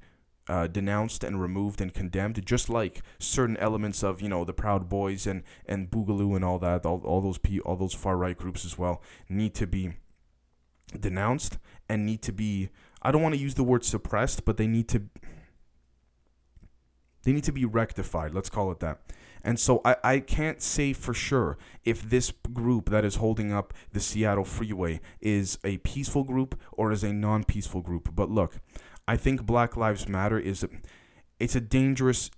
uh, 0.47 0.67
denounced 0.67 1.23
and 1.23 1.41
removed 1.41 1.81
and 1.81 1.93
condemned, 1.93 2.45
just 2.45 2.69
like 2.69 3.01
certain 3.19 3.57
elements 3.57 4.03
of 4.03 4.21
you 4.21 4.29
know 4.29 4.43
the 4.43 4.53
Proud 4.53 4.89
Boys 4.89 5.27
and 5.27 5.43
and 5.65 5.89
Boogaloo 5.91 6.35
and 6.35 6.43
all 6.45 6.59
that, 6.59 6.85
all, 6.85 7.01
all 7.03 7.21
those 7.21 7.37
p 7.37 7.59
all 7.61 7.75
those 7.75 7.93
far 7.93 8.17
right 8.17 8.37
groups 8.37 8.65
as 8.65 8.77
well 8.77 9.01
need 9.29 9.53
to 9.55 9.67
be 9.67 9.93
denounced 10.97 11.57
and 11.87 12.05
need 12.05 12.21
to 12.23 12.31
be. 12.31 12.69
I 13.01 13.11
don't 13.11 13.21
want 13.21 13.35
to 13.35 13.41
use 13.41 13.55
the 13.55 13.63
word 13.63 13.83
suppressed, 13.83 14.45
but 14.45 14.57
they 14.57 14.67
need 14.67 14.87
to. 14.89 15.03
They 17.23 17.33
need 17.33 17.43
to 17.43 17.51
be 17.51 17.65
rectified. 17.65 18.33
Let's 18.33 18.49
call 18.49 18.71
it 18.71 18.79
that. 18.79 18.99
And 19.43 19.59
so 19.59 19.81
I, 19.83 19.95
I 20.03 20.19
can't 20.19 20.61
say 20.61 20.93
for 20.93 21.13
sure 21.13 21.57
if 21.83 22.03
this 22.03 22.31
group 22.53 22.89
that 22.89 23.05
is 23.05 23.15
holding 23.15 23.51
up 23.51 23.73
the 23.91 23.99
Seattle 23.99 24.45
freeway 24.45 25.01
is 25.19 25.57
a 25.63 25.77
peaceful 25.77 26.23
group 26.23 26.59
or 26.71 26.91
is 26.91 27.03
a 27.03 27.13
non 27.13 27.43
peaceful 27.43 27.81
group. 27.81 28.15
But 28.15 28.29
look, 28.29 28.59
I 29.07 29.17
think 29.17 29.45
Black 29.45 29.75
Lives 29.75 30.07
Matter 30.07 30.39
is 30.39 30.63
a, 30.63 30.69
it's 31.39 31.55
a 31.55 31.61
dangerous 31.61 32.29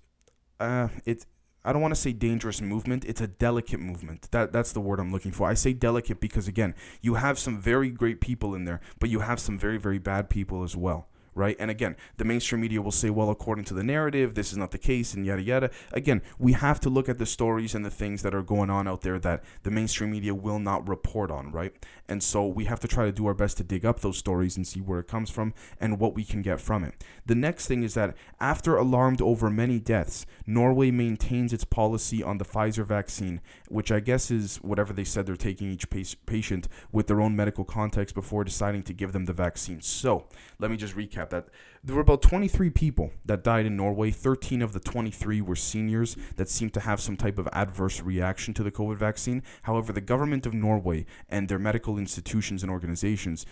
uh 0.59 0.87
it's 1.05 1.25
I 1.65 1.71
don't 1.71 1.81
want 1.81 1.95
to 1.95 1.99
say 1.99 2.11
dangerous 2.11 2.61
movement. 2.61 3.05
It's 3.05 3.21
a 3.21 3.27
delicate 3.27 3.79
movement. 3.79 4.29
That 4.31 4.51
that's 4.51 4.73
the 4.73 4.81
word 4.81 4.99
I'm 4.99 5.11
looking 5.11 5.31
for. 5.31 5.47
I 5.47 5.53
say 5.53 5.71
delicate 5.73 6.19
because 6.19 6.47
again, 6.47 6.75
you 7.01 7.15
have 7.15 7.39
some 7.39 7.57
very 7.57 7.89
great 7.89 8.19
people 8.19 8.53
in 8.53 8.65
there, 8.65 8.81
but 8.99 9.09
you 9.09 9.19
have 9.19 9.39
some 9.39 9.57
very 9.57 9.77
very 9.77 9.99
bad 9.99 10.29
people 10.29 10.63
as 10.63 10.75
well 10.75 11.07
right? 11.35 11.55
And 11.59 11.71
again, 11.71 11.95
the 12.17 12.25
mainstream 12.25 12.61
media 12.61 12.81
will 12.81 12.91
say, 12.91 13.09
well, 13.09 13.29
according 13.29 13.65
to 13.65 13.73
the 13.73 13.83
narrative, 13.83 14.35
this 14.35 14.51
is 14.51 14.57
not 14.57 14.71
the 14.71 14.77
case, 14.77 15.13
and 15.13 15.25
yada 15.25 15.41
yada. 15.41 15.69
Again, 15.91 16.21
we 16.39 16.53
have 16.53 16.79
to 16.81 16.89
look 16.89 17.09
at 17.09 17.17
the 17.17 17.25
stories 17.25 17.75
and 17.75 17.85
the 17.85 17.91
things 17.91 18.21
that 18.23 18.35
are 18.35 18.43
going 18.43 18.69
on 18.69 18.87
out 18.87 19.01
there 19.01 19.19
that 19.19 19.43
the 19.63 19.71
mainstream 19.71 20.11
media 20.11 20.33
will 20.33 20.59
not 20.59 20.87
report 20.87 21.31
on, 21.31 21.51
right? 21.51 21.73
And 22.07 22.21
so 22.21 22.45
we 22.45 22.65
have 22.65 22.79
to 22.81 22.87
try 22.87 23.05
to 23.05 23.11
do 23.11 23.25
our 23.27 23.33
best 23.33 23.57
to 23.57 23.63
dig 23.63 23.85
up 23.85 24.01
those 24.01 24.17
stories 24.17 24.57
and 24.57 24.67
see 24.67 24.81
where 24.81 24.99
it 24.99 25.07
comes 25.07 25.29
from 25.29 25.53
and 25.79 25.99
what 25.99 26.15
we 26.15 26.23
can 26.23 26.41
get 26.41 26.59
from 26.59 26.83
it. 26.83 27.03
The 27.25 27.35
next 27.35 27.67
thing 27.67 27.83
is 27.83 27.93
that 27.93 28.15
after 28.39 28.75
alarmed 28.75 29.21
over 29.21 29.49
many 29.49 29.79
deaths, 29.79 30.25
Norway 30.45 30.91
maintains 30.91 31.53
its 31.53 31.63
policy 31.63 32.21
on 32.21 32.37
the 32.37 32.45
Pfizer 32.45 32.85
vaccine, 32.85 33.41
which 33.69 33.91
I 33.91 33.99
guess 33.99 34.29
is 34.29 34.57
whatever 34.57 34.91
they 34.91 35.03
said 35.03 35.25
they're 35.25 35.35
taking 35.35 35.71
each 35.71 35.87
patient 36.25 36.67
with 36.91 37.07
their 37.07 37.21
own 37.21 37.35
medical 37.35 37.63
context 37.63 38.13
before 38.13 38.43
deciding 38.43 38.83
to 38.83 38.93
give 38.93 39.13
them 39.13 39.25
the 39.25 39.33
vaccine. 39.33 39.81
So 39.81 40.27
let 40.59 40.69
me 40.69 40.77
just 40.77 40.95
recap 40.95 41.22
that 41.29 41.47
there 41.83 41.95
were 41.95 42.01
about 42.01 42.21
23 42.21 42.69
people 42.69 43.11
that 43.25 43.43
died 43.43 43.65
in 43.65 43.75
Norway. 43.75 44.11
13 44.11 44.61
of 44.61 44.73
the 44.73 44.79
23 44.79 45.41
were 45.41 45.55
seniors 45.55 46.15
that 46.37 46.49
seemed 46.49 46.73
to 46.73 46.79
have 46.79 47.01
some 47.01 47.17
type 47.17 47.37
of 47.37 47.49
adverse 47.51 48.01
reaction 48.01 48.53
to 48.53 48.63
the 48.63 48.71
COVID 48.71 48.97
vaccine. 48.97 49.43
However, 49.63 49.91
the 49.91 50.01
government 50.01 50.45
of 50.45 50.53
Norway 50.53 51.05
and 51.29 51.49
their 51.49 51.59
medical 51.59 51.97
institutions 51.97 52.63
and 52.63 52.71
organizations 52.71 53.45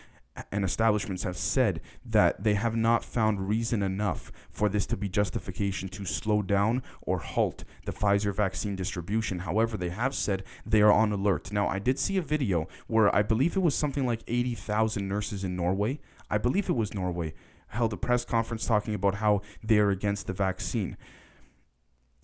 and 0.51 0.63
establishments 0.63 1.23
have 1.23 1.35
said 1.35 1.81
that 2.05 2.43
they 2.43 2.53
have 2.53 2.75
not 2.75 3.03
found 3.03 3.49
reason 3.49 3.83
enough 3.83 4.31
for 4.49 4.69
this 4.69 4.85
to 4.85 4.95
be 4.95 5.09
justification 5.09 5.89
to 5.89 6.05
slow 6.05 6.41
down 6.41 6.81
or 7.01 7.19
halt 7.19 7.63
the 7.85 7.91
Pfizer 7.91 8.33
vaccine 8.33 8.75
distribution. 8.75 9.39
However, 9.39 9.75
they 9.75 9.89
have 9.89 10.15
said 10.15 10.43
they 10.65 10.81
are 10.81 10.91
on 10.91 11.11
alert. 11.11 11.51
Now, 11.51 11.67
I 11.67 11.79
did 11.79 11.99
see 11.99 12.17
a 12.17 12.21
video 12.21 12.67
where 12.87 13.13
I 13.13 13.23
believe 13.23 13.57
it 13.57 13.61
was 13.61 13.75
something 13.75 14.05
like 14.05 14.23
80,000 14.27 15.07
nurses 15.07 15.43
in 15.43 15.55
Norway. 15.55 15.99
I 16.29 16.37
believe 16.37 16.69
it 16.69 16.73
was 16.73 16.93
Norway 16.93 17.33
held 17.71 17.93
a 17.93 17.97
press 17.97 18.23
conference 18.23 18.65
talking 18.65 18.93
about 18.93 19.15
how 19.15 19.41
they're 19.63 19.89
against 19.89 20.27
the 20.27 20.33
vaccine. 20.33 20.97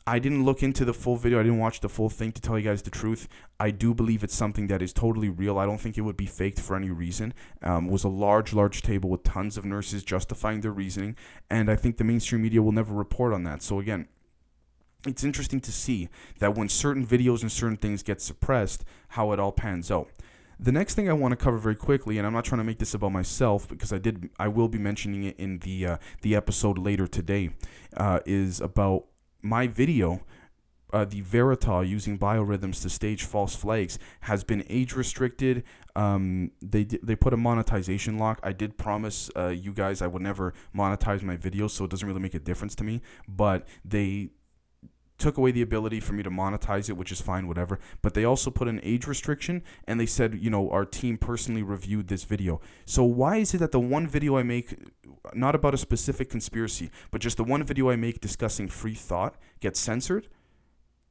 I 0.10 0.20
didn't 0.20 0.46
look 0.46 0.63
into 0.63 0.86
the 0.86 0.94
full 0.94 1.18
video. 1.18 1.38
I 1.38 1.44
didn't 1.44 1.60
watch 1.60 1.82
the 1.82 1.89
full 1.89 2.10
thing 2.10 2.32
to 2.32 2.42
tell 2.42 2.58
you 2.58 2.63
guys 2.63 2.82
the 2.82 2.89
truth. 2.89 3.27
I 3.60 3.72
do 3.72 3.94
believe 3.94 4.24
it's 4.24 4.34
something 4.34 4.68
that 4.68 4.82
is 4.82 4.94
totally 4.94 5.27
real. 5.27 5.60
I 5.60 5.66
don't 5.66 5.82
think 5.82 5.98
it 5.98 6.01
would 6.01 6.16
be 6.16 6.25
faked 6.25 6.62
for 6.62 6.77
any 6.77 6.89
reason. 6.89 7.34
Um, 7.62 7.89
was 7.89 8.06
a 8.06 8.10
large, 8.10 8.54
large 8.54 8.82
table 8.82 9.10
with 9.10 9.24
tons 9.24 9.58
of 9.58 9.66
nurses 9.66 10.06
justifying 10.06 10.62
their 10.62 10.72
reasoning, 10.72 11.18
and 11.50 11.70
I 11.70 11.75
think 11.75 11.98
the 11.98 12.06
mainstream 12.06 12.42
media 12.42 12.62
will 12.62 12.72
never 12.72 12.94
report 12.94 13.34
on 13.34 13.44
that. 13.44 13.62
So 13.62 13.82
again, 13.82 14.08
it's 15.06 15.25
interesting 15.25 15.60
to 15.60 15.74
see 15.74 16.08
that 16.39 16.56
when 16.56 16.70
certain 16.70 17.06
videos 17.06 17.42
and 17.42 17.51
certain 17.51 17.77
things 17.77 18.01
get 18.01 18.22
suppressed, 18.22 18.86
how 19.10 19.34
it 19.34 19.42
all 19.42 19.51
pans 19.51 19.92
out. 19.92 20.08
The 20.59 20.71
next 20.71 20.95
thing 20.95 21.07
I 21.07 21.13
want 21.13 21.33
to 21.33 21.35
cover 21.35 21.57
very 21.57 21.75
quickly, 21.75 22.17
and 22.17 22.25
I'm 22.25 22.33
not 22.33 22.45
trying 22.45 22.59
to 22.59 22.63
make 22.63 22.79
this 22.79 22.93
about 22.93 23.11
myself 23.11 23.67
because 23.67 23.93
I 23.93 23.99
did, 23.99 24.29
I 24.39 24.47
will 24.47 24.67
be 24.67 24.79
mentioning 24.79 25.23
it 25.23 25.37
in 25.37 25.59
the 25.59 25.85
uh, 25.85 25.97
the 26.23 26.35
episode 26.35 26.79
later 26.79 27.05
today, 27.05 27.51
uh, 27.95 28.19
is 28.25 28.59
about 28.59 29.05
my 29.41 29.67
video. 29.67 30.21
Uh, 30.93 31.03
the 31.03 31.21
Veritol 31.21 31.87
using 31.87 32.17
biorhythms 32.17 32.81
to 32.81 32.89
stage 32.89 33.25
false 33.25 33.53
flags 33.53 33.99
has 34.21 34.43
been 34.45 34.63
age 34.69 34.95
restricted. 34.95 35.63
Um, 35.95 36.51
they 36.61 36.85
they 36.85 37.15
put 37.15 37.33
a 37.33 37.37
monetization 37.37 38.17
lock. 38.17 38.39
I 38.41 38.53
did 38.53 38.77
promise 38.77 39.29
uh, 39.35 39.49
you 39.49 39.73
guys 39.73 40.01
I 40.01 40.07
would 40.07 40.21
never 40.21 40.53
monetize 40.75 41.21
my 41.21 41.37
videos, 41.37 41.71
so 41.71 41.85
it 41.85 41.91
doesn't 41.91 42.07
really 42.07 42.21
make 42.21 42.33
a 42.33 42.39
difference 42.39 42.73
to 42.75 42.83
me. 42.83 43.01
But 43.27 43.67
they 43.85 44.29
took 45.17 45.38
away 45.38 45.51
the 45.51 45.62
ability 45.62 46.00
for 46.00 46.13
me 46.13 46.24
to 46.24 46.29
monetize 46.29 46.89
it, 46.89 46.97
which 46.97 47.12
is 47.12 47.21
fine, 47.21 47.47
whatever. 47.47 47.79
But 48.01 48.13
they 48.13 48.24
also 48.24 48.51
put 48.51 48.67
an 48.67 48.79
age 48.83 49.07
restriction 49.07 49.63
and 49.86 50.00
they 50.00 50.05
said, 50.05 50.39
you 50.39 50.50
know, 50.50 50.69
our 50.69 50.86
team 50.86 51.17
personally 51.17 51.63
reviewed 51.63 52.07
this 52.07 52.24
video. 52.24 52.62
So 52.86 53.03
why 53.03 53.38
is 53.38 53.53
it 53.53 53.59
that 53.59 53.71
the 53.71 53.79
one 53.79 54.07
video 54.07 54.38
I 54.38 54.43
make, 54.43 54.75
not 55.33 55.55
about 55.55 55.74
a 55.74 55.77
specific 55.77 56.29
conspiracy, 56.29 56.91
but 57.12 57.21
just 57.21 57.38
the 57.38 57.43
one 57.43 57.63
video 57.63 57.89
I 57.89 57.95
make 57.95 58.21
discussing 58.21 58.67
free 58.67 58.95
thought 58.95 59.36
gets 59.59 59.79
censored? 59.79 60.27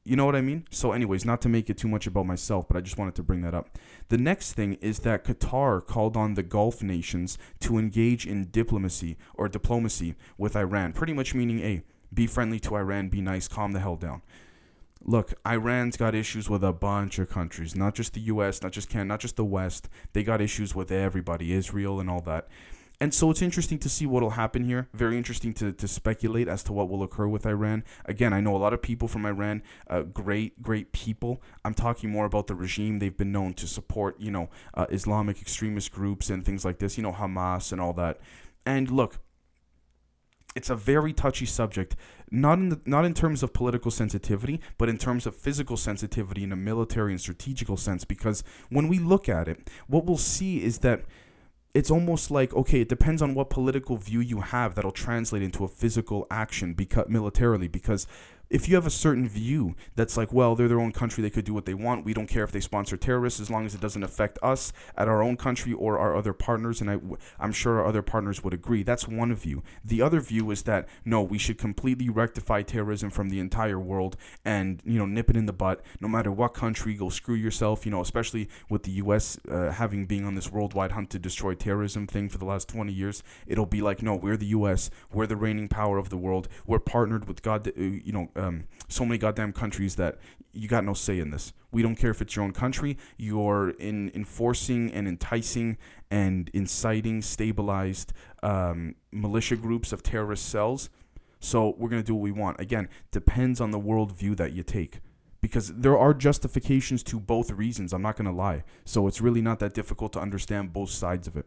You 0.07 0.15
know 0.15 0.25
what 0.25 0.37
I 0.37 0.41
mean? 0.41 0.65
So, 0.71 0.93
anyways, 0.93 1.25
not 1.25 1.41
to 1.41 1.49
make 1.49 1.69
it 1.69 1.77
too 1.77 1.89
much 1.89 2.07
about 2.07 2.25
myself, 2.25 2.65
but 2.69 2.77
I 2.77 2.79
just 2.79 2.97
wanted 2.97 3.13
to 3.15 3.23
bring 3.23 3.41
that 3.41 3.53
up. 3.53 3.77
The 4.07 4.17
next 4.17 4.53
thing 4.53 4.75
is 4.75 4.99
that 4.99 5.25
Qatar 5.25 5.85
called 5.85 6.15
on 6.15 6.35
the 6.35 6.43
Gulf 6.43 6.81
nations 6.81 7.37
to 7.59 7.77
engage 7.77 8.25
in 8.25 8.49
diplomacy 8.49 9.17
or 9.33 9.49
diplomacy 9.49 10.15
with 10.37 10.55
Iran, 10.55 10.93
pretty 10.93 11.11
much 11.11 11.35
meaning, 11.35 11.57
hey, 11.57 11.81
be 12.13 12.27
friendly 12.27 12.59
to 12.61 12.75
Iran, 12.75 13.09
be 13.09 13.21
nice, 13.21 13.47
calm 13.47 13.71
the 13.71 13.79
hell 13.79 13.95
down. 13.95 14.21
Look, 15.03 15.33
Iran's 15.45 15.95
got 15.95 16.15
issues 16.15 16.49
with 16.49 16.63
a 16.63 16.73
bunch 16.73 17.19
of 17.19 17.29
countries, 17.29 17.75
not 17.75 17.95
just 17.95 18.13
the 18.13 18.21
US, 18.21 18.61
not 18.61 18.71
just 18.71 18.89
Canada, 18.89 19.09
not 19.09 19.19
just 19.19 19.35
the 19.35 19.45
West. 19.45 19.89
They 20.13 20.23
got 20.23 20.41
issues 20.41 20.75
with 20.75 20.91
everybody, 20.91 21.53
Israel 21.53 21.99
and 21.99 22.09
all 22.09 22.21
that. 22.21 22.47
And 22.99 23.13
so 23.13 23.29
it's 23.29 23.43
interesting 23.43 23.77
to 23.79 23.89
see 23.89 24.07
what 24.07 24.23
will 24.23 24.31
happen 24.31 24.63
here. 24.63 24.87
Very 24.91 25.17
interesting 25.17 25.53
to, 25.55 25.71
to 25.71 25.87
speculate 25.87 26.47
as 26.47 26.63
to 26.63 26.73
what 26.73 26.89
will 26.89 27.03
occur 27.03 27.27
with 27.27 27.45
Iran. 27.45 27.83
Again, 28.05 28.33
I 28.33 28.41
know 28.41 28.55
a 28.55 28.57
lot 28.57 28.73
of 28.73 28.81
people 28.81 29.07
from 29.07 29.25
Iran, 29.25 29.61
uh, 29.87 30.01
great, 30.01 30.63
great 30.63 30.91
people. 30.93 31.43
I'm 31.63 31.75
talking 31.75 32.09
more 32.09 32.25
about 32.25 32.47
the 32.47 32.55
regime. 32.55 32.97
They've 32.97 33.15
been 33.15 33.31
known 33.31 33.53
to 33.55 33.67
support, 33.67 34.19
you 34.19 34.31
know, 34.31 34.49
uh, 34.73 34.87
Islamic 34.89 35.39
extremist 35.39 35.91
groups 35.91 36.31
and 36.31 36.43
things 36.43 36.65
like 36.65 36.79
this, 36.79 36.97
you 36.97 37.03
know, 37.03 37.11
Hamas 37.11 37.71
and 37.71 37.79
all 37.79 37.93
that. 37.93 38.19
And 38.65 38.89
look, 38.89 39.19
it's 40.57 40.71
a 40.71 40.75
very 40.75 41.13
touchy 41.13 41.45
subject, 41.45 41.95
not 42.31 42.57
in 42.57 42.69
the, 42.69 42.81
not 42.85 43.05
in 43.05 43.13
terms 43.13 43.43
of 43.43 43.53
political 43.53 43.91
sensitivity, 43.91 44.59
but 44.79 44.89
in 44.89 44.97
terms 44.97 45.27
of 45.27 45.35
physical 45.35 45.77
sensitivity 45.77 46.43
in 46.43 46.51
a 46.51 46.55
military 46.55 47.11
and 47.11 47.21
strategical 47.21 47.77
sense. 47.77 48.03
Because 48.03 48.43
when 48.69 48.87
we 48.87 48.97
look 48.97 49.29
at 49.29 49.47
it, 49.47 49.69
what 49.85 50.05
we'll 50.05 50.17
see 50.17 50.63
is 50.63 50.79
that 50.79 51.05
it's 51.75 51.91
almost 51.91 52.31
like 52.31 52.55
okay, 52.55 52.81
it 52.81 52.89
depends 52.89 53.21
on 53.21 53.35
what 53.35 53.51
political 53.51 53.97
view 53.97 54.19
you 54.19 54.41
have 54.41 54.73
that'll 54.73 54.91
translate 54.91 55.43
into 55.43 55.63
a 55.63 55.67
physical 55.67 56.25
action 56.31 56.73
because 56.73 57.07
militarily 57.07 57.67
because 57.67 58.07
if 58.49 58.69
you 58.69 58.75
have 58.75 58.85
a 58.85 58.91
certain 58.91 59.27
view 59.27 59.75
that's 59.95 60.15
like, 60.15 60.31
well, 60.31 60.55
they're 60.55 60.67
their 60.67 60.79
own 60.79 60.91
country, 60.91 61.21
they 61.21 61.29
could 61.29 61.45
do 61.45 61.53
what 61.53 61.65
they 61.65 61.73
want. 61.73 62.05
We 62.05 62.13
don't 62.13 62.27
care 62.27 62.43
if 62.43 62.51
they 62.51 62.59
sponsor 62.59 62.95
terrorists 62.95 63.39
as 63.39 63.49
long 63.49 63.65
as 63.65 63.75
it 63.75 63.81
doesn't 63.81 64.03
affect 64.03 64.39
us 64.41 64.71
at 64.95 65.07
our 65.07 65.21
own 65.21 65.37
country 65.37 65.73
or 65.73 65.97
our 65.99 66.15
other 66.15 66.33
partners. 66.33 66.79
And 66.79 66.89
I, 66.89 66.99
I'm 67.39 67.51
sure 67.51 67.79
our 67.79 67.85
other 67.85 68.01
partners 68.01 68.43
would 68.43 68.53
agree. 68.53 68.83
That's 68.83 69.07
one 69.07 69.33
view. 69.35 69.63
The 69.83 70.01
other 70.01 70.21
view 70.21 70.49
is 70.51 70.63
that 70.63 70.87
no, 71.03 71.21
we 71.21 71.37
should 71.37 71.57
completely 71.57 72.09
rectify 72.09 72.61
terrorism 72.61 73.09
from 73.09 73.29
the 73.29 73.39
entire 73.39 73.79
world 73.79 74.15
and 74.45 74.81
you 74.85 74.97
know 74.97 75.05
nip 75.05 75.29
it 75.29 75.35
in 75.35 75.45
the 75.45 75.53
butt. 75.53 75.81
No 75.99 76.07
matter 76.07 76.31
what 76.31 76.53
country, 76.53 76.93
go 76.93 77.09
screw 77.09 77.35
yourself. 77.35 77.85
You 77.85 77.91
know, 77.91 78.01
especially 78.01 78.49
with 78.69 78.83
the 78.83 78.91
U.S. 78.91 79.37
Uh, 79.49 79.71
having 79.71 80.05
been 80.05 80.25
on 80.25 80.35
this 80.35 80.51
worldwide 80.51 80.93
hunt 80.93 81.09
to 81.11 81.19
destroy 81.19 81.53
terrorism 81.53 82.07
thing 82.07 82.29
for 82.29 82.37
the 82.37 82.45
last 82.45 82.69
20 82.69 82.93
years, 82.93 83.23
it'll 83.45 83.65
be 83.65 83.81
like, 83.81 84.01
no, 84.01 84.15
we're 84.15 84.37
the 84.37 84.47
U.S. 84.47 84.89
We're 85.11 85.27
the 85.27 85.35
reigning 85.35 85.67
power 85.67 85.97
of 85.97 86.09
the 86.09 86.17
world. 86.17 86.47
We're 86.65 86.79
partnered 86.79 87.27
with 87.27 87.41
God. 87.41 87.67
Uh, 87.67 87.71
you 87.77 88.13
know 88.13 88.29
um, 88.37 88.65
so 88.87 89.05
many 89.05 89.17
goddamn 89.17 89.53
countries 89.53 89.95
that 89.95 90.17
you 90.53 90.67
got 90.67 90.83
no 90.83 90.93
say 90.93 91.19
in 91.19 91.29
this. 91.31 91.53
We 91.71 91.81
don't 91.81 91.95
care 91.95 92.11
if 92.11 92.21
it's 92.21 92.35
your 92.35 92.45
own 92.45 92.53
country. 92.53 92.97
You're 93.17 93.71
in 93.71 94.11
enforcing 94.15 94.91
and 94.91 95.07
enticing 95.07 95.77
and 96.09 96.49
inciting 96.53 97.21
stabilized 97.21 98.13
um, 98.41 98.95
militia 99.11 99.55
groups 99.55 99.91
of 99.91 100.03
terrorist 100.03 100.47
cells. 100.49 100.89
So 101.39 101.75
we're 101.77 101.89
gonna 101.89 102.03
do 102.03 102.15
what 102.15 102.23
we 102.23 102.31
want. 102.31 102.59
Again, 102.59 102.89
depends 103.11 103.61
on 103.61 103.71
the 103.71 103.79
worldview 103.79 104.37
that 104.37 104.53
you 104.53 104.63
take 104.63 105.01
because 105.41 105.73
there 105.73 105.97
are 105.97 106.13
justifications 106.13 107.03
to 107.03 107.19
both 107.19 107.51
reasons. 107.51 107.93
I'm 107.93 108.01
not 108.01 108.15
going 108.15 108.25
to 108.25 108.31
lie. 108.31 108.63
So 108.85 109.07
it's 109.07 109.21
really 109.21 109.41
not 109.41 109.59
that 109.59 109.73
difficult 109.73 110.13
to 110.13 110.19
understand 110.19 110.73
both 110.73 110.89
sides 110.89 111.27
of 111.27 111.37
it. 111.37 111.45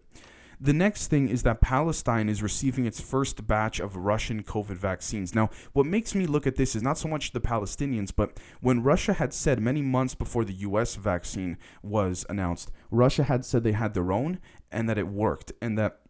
The 0.62 0.74
next 0.74 1.06
thing 1.06 1.30
is 1.30 1.42
that 1.44 1.62
Palestine 1.62 2.28
is 2.28 2.42
receiving 2.42 2.84
its 2.84 3.00
first 3.00 3.46
batch 3.46 3.80
of 3.80 3.96
Russian 3.96 4.42
COVID 4.42 4.76
vaccines. 4.76 5.34
Now, 5.34 5.48
what 5.72 5.86
makes 5.86 6.14
me 6.14 6.26
look 6.26 6.46
at 6.46 6.56
this 6.56 6.76
is 6.76 6.82
not 6.82 6.98
so 6.98 7.08
much 7.08 7.32
the 7.32 7.40
Palestinians, 7.40 8.12
but 8.14 8.38
when 8.60 8.82
Russia 8.82 9.14
had 9.14 9.32
said 9.32 9.58
many 9.58 9.80
months 9.80 10.14
before 10.14 10.44
the 10.44 10.52
US 10.52 10.96
vaccine 10.96 11.56
was 11.82 12.26
announced, 12.28 12.70
Russia 12.90 13.22
had 13.22 13.46
said 13.46 13.64
they 13.64 13.72
had 13.72 13.94
their 13.94 14.12
own 14.12 14.38
and 14.70 14.86
that 14.86 14.98
it 14.98 15.08
worked 15.08 15.50
and 15.62 15.78
that 15.78 16.00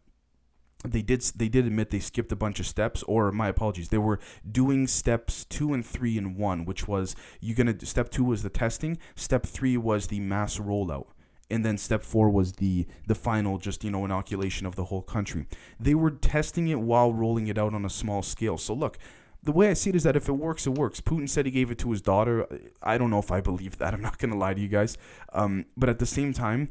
they 0.83 1.01
did 1.01 1.21
they 1.35 1.47
did 1.47 1.65
admit 1.65 1.91
they 1.91 1.99
skipped 1.99 2.31
a 2.31 2.35
bunch 2.35 2.59
of 2.59 2.65
steps 2.65 3.03
or 3.03 3.31
my 3.31 3.47
apologies 3.47 3.89
they 3.89 3.99
were 3.99 4.19
doing 4.51 4.87
steps 4.87 5.45
2 5.45 5.73
and 5.75 5.85
3 5.85 6.17
in 6.17 6.35
1 6.35 6.65
which 6.65 6.87
was 6.87 7.15
you're 7.39 7.55
going 7.55 7.77
to 7.77 7.85
step 7.85 8.09
2 8.09 8.23
was 8.23 8.41
the 8.41 8.49
testing 8.49 8.97
step 9.15 9.45
3 9.45 9.77
was 9.77 10.07
the 10.07 10.19
mass 10.19 10.57
rollout 10.57 11.05
and 11.51 11.65
then 11.65 11.77
step 11.77 12.03
four 12.03 12.29
was 12.29 12.53
the 12.53 12.87
the 13.07 13.15
final 13.15 13.57
just 13.57 13.83
you 13.83 13.91
know 13.91 14.05
inoculation 14.05 14.65
of 14.65 14.75
the 14.75 14.85
whole 14.85 15.01
country 15.01 15.45
they 15.79 15.93
were 15.93 16.11
testing 16.11 16.67
it 16.67 16.79
while 16.79 17.13
rolling 17.13 17.47
it 17.47 17.57
out 17.57 17.73
on 17.73 17.85
a 17.85 17.89
small 17.89 18.21
scale 18.21 18.57
so 18.57 18.73
look 18.73 18.97
the 19.43 19.51
way 19.51 19.69
I 19.69 19.73
see 19.73 19.89
it 19.89 19.95
is 19.95 20.03
that 20.03 20.15
if 20.15 20.29
it 20.29 20.33
works, 20.33 20.67
it 20.67 20.75
works. 20.75 21.01
Putin 21.01 21.27
said 21.27 21.45
he 21.45 21.51
gave 21.51 21.71
it 21.71 21.79
to 21.79 21.89
his 21.89 22.01
daughter. 22.01 22.47
I 22.83 22.99
don't 22.99 23.09
know 23.09 23.17
if 23.17 23.31
I 23.31 23.41
believe 23.41 23.77
that. 23.79 23.93
I'm 23.93 24.01
not 24.01 24.19
going 24.19 24.31
to 24.31 24.37
lie 24.37 24.53
to 24.53 24.61
you 24.61 24.67
guys. 24.67 24.97
Um, 25.33 25.65
but 25.75 25.89
at 25.89 25.97
the 25.97 26.05
same 26.05 26.31
time, 26.31 26.69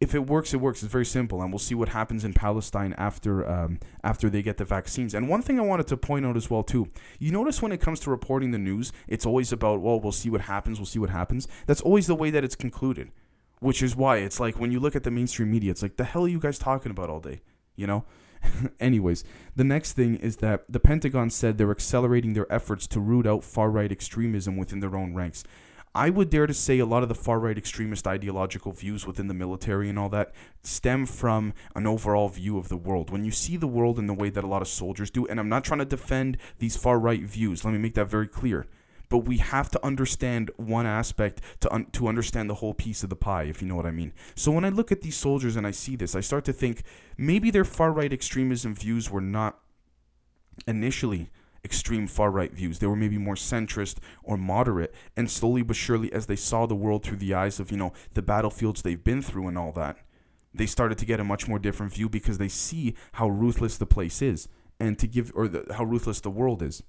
if 0.00 0.14
it 0.14 0.26
works, 0.26 0.54
it 0.54 0.58
works. 0.58 0.82
It's 0.82 0.92
very 0.92 1.04
simple, 1.04 1.42
and 1.42 1.52
we'll 1.52 1.58
see 1.58 1.74
what 1.74 1.90
happens 1.90 2.24
in 2.24 2.32
Palestine 2.32 2.94
after 2.96 3.48
um, 3.48 3.78
after 4.02 4.30
they 4.30 4.42
get 4.42 4.56
the 4.56 4.64
vaccines. 4.64 5.14
And 5.14 5.28
one 5.28 5.42
thing 5.42 5.58
I 5.58 5.62
wanted 5.62 5.86
to 5.88 5.96
point 5.96 6.24
out 6.24 6.36
as 6.36 6.50
well 6.50 6.62
too, 6.62 6.88
you 7.18 7.32
notice 7.32 7.60
when 7.60 7.70
it 7.72 7.80
comes 7.80 8.00
to 8.00 8.10
reporting 8.10 8.50
the 8.50 8.58
news, 8.58 8.92
it's 9.08 9.26
always 9.26 9.52
about 9.52 9.80
well, 9.80 10.00
we'll 10.00 10.12
see 10.12 10.30
what 10.30 10.42
happens. 10.42 10.78
We'll 10.78 10.86
see 10.86 10.98
what 10.98 11.10
happens. 11.10 11.48
That's 11.66 11.82
always 11.82 12.06
the 12.06 12.14
way 12.14 12.30
that 12.30 12.44
it's 12.44 12.56
concluded 12.56 13.10
which 13.60 13.82
is 13.82 13.94
why 13.94 14.16
it's 14.16 14.40
like 14.40 14.58
when 14.58 14.72
you 14.72 14.80
look 14.80 14.96
at 14.96 15.04
the 15.04 15.10
mainstream 15.10 15.50
media, 15.50 15.70
it's 15.70 15.82
like 15.82 15.96
the 15.96 16.04
hell 16.04 16.24
are 16.24 16.28
you 16.28 16.40
guys 16.40 16.58
talking 16.58 16.90
about 16.90 17.10
all 17.10 17.20
day, 17.20 17.40
you 17.76 17.86
know? 17.86 18.04
Anyways, 18.80 19.22
the 19.54 19.64
next 19.64 19.92
thing 19.92 20.16
is 20.16 20.38
that 20.38 20.64
the 20.68 20.80
Pentagon 20.80 21.30
said 21.30 21.58
they're 21.58 21.70
accelerating 21.70 22.32
their 22.32 22.50
efforts 22.52 22.86
to 22.88 23.00
root 23.00 23.26
out 23.26 23.44
far 23.44 23.70
right 23.70 23.92
extremism 23.92 24.56
within 24.56 24.80
their 24.80 24.96
own 24.96 25.14
ranks. 25.14 25.44
I 25.94 26.08
would 26.08 26.30
dare 26.30 26.46
to 26.46 26.54
say 26.54 26.78
a 26.78 26.86
lot 26.86 27.02
of 27.02 27.08
the 27.08 27.16
far 27.16 27.40
right 27.40 27.58
extremist 27.58 28.06
ideological 28.06 28.70
views 28.70 29.06
within 29.06 29.26
the 29.26 29.34
military 29.34 29.88
and 29.88 29.98
all 29.98 30.08
that 30.10 30.32
stem 30.62 31.04
from 31.04 31.52
an 31.74 31.86
overall 31.86 32.28
view 32.28 32.58
of 32.58 32.68
the 32.68 32.76
world. 32.76 33.10
When 33.10 33.24
you 33.24 33.32
see 33.32 33.56
the 33.56 33.66
world 33.66 33.98
in 33.98 34.06
the 34.06 34.14
way 34.14 34.30
that 34.30 34.44
a 34.44 34.46
lot 34.46 34.62
of 34.62 34.68
soldiers 34.68 35.10
do, 35.10 35.26
and 35.26 35.40
I'm 35.40 35.48
not 35.48 35.64
trying 35.64 35.80
to 35.80 35.84
defend 35.84 36.38
these 36.60 36.76
far 36.76 36.98
right 36.98 37.22
views, 37.22 37.64
let 37.64 37.72
me 37.72 37.78
make 37.78 37.94
that 37.94 38.08
very 38.08 38.28
clear 38.28 38.66
but 39.10 39.18
we 39.18 39.36
have 39.36 39.68
to 39.70 39.84
understand 39.84 40.50
one 40.56 40.86
aspect 40.86 41.42
to 41.60 41.70
un- 41.70 41.86
to 41.92 42.08
understand 42.08 42.48
the 42.48 42.54
whole 42.54 42.72
piece 42.72 43.02
of 43.02 43.10
the 43.10 43.16
pie 43.16 43.42
if 43.42 43.60
you 43.60 43.68
know 43.68 43.76
what 43.76 43.84
I 43.84 43.90
mean. 43.90 44.14
So 44.34 44.50
when 44.50 44.64
I 44.64 44.70
look 44.70 44.90
at 44.90 45.02
these 45.02 45.16
soldiers 45.16 45.56
and 45.56 45.66
I 45.66 45.72
see 45.72 45.96
this, 45.96 46.14
I 46.14 46.20
start 46.20 46.46
to 46.46 46.52
think 46.54 46.82
maybe 47.18 47.50
their 47.50 47.64
far 47.66 47.92
right 47.92 48.12
extremism 48.12 48.74
views 48.74 49.10
were 49.10 49.20
not 49.20 49.58
initially 50.66 51.28
extreme 51.64 52.06
far 52.06 52.30
right 52.30 52.52
views. 52.52 52.78
They 52.78 52.86
were 52.86 52.96
maybe 52.96 53.18
more 53.18 53.34
centrist 53.34 53.98
or 54.22 54.36
moderate. 54.36 54.94
And 55.16 55.30
slowly 55.30 55.62
but 55.62 55.76
surely, 55.76 56.12
as 56.12 56.26
they 56.26 56.36
saw 56.36 56.66
the 56.66 56.74
world 56.74 57.04
through 57.04 57.18
the 57.18 57.34
eyes 57.34 57.60
of, 57.60 57.70
you 57.70 57.76
know, 57.76 57.92
the 58.14 58.22
battlefields 58.22 58.82
they've 58.82 59.02
been 59.02 59.22
through 59.22 59.48
and 59.48 59.58
all 59.58 59.72
that, 59.72 59.98
they 60.54 60.66
started 60.66 60.98
to 60.98 61.04
get 61.04 61.20
a 61.20 61.24
much 61.24 61.46
more 61.46 61.58
different 61.58 61.92
view 61.92 62.08
because 62.08 62.38
they 62.38 62.48
see 62.48 62.94
how 63.12 63.28
ruthless 63.28 63.76
the 63.76 63.86
place 63.86 64.22
is 64.22 64.48
and 64.78 64.98
to 64.98 65.06
give, 65.06 65.32
or 65.34 65.48
the, 65.48 65.74
how 65.74 65.84
ruthless 65.84 66.20
the 66.20 66.30
world 66.30 66.62
is. 66.62 66.82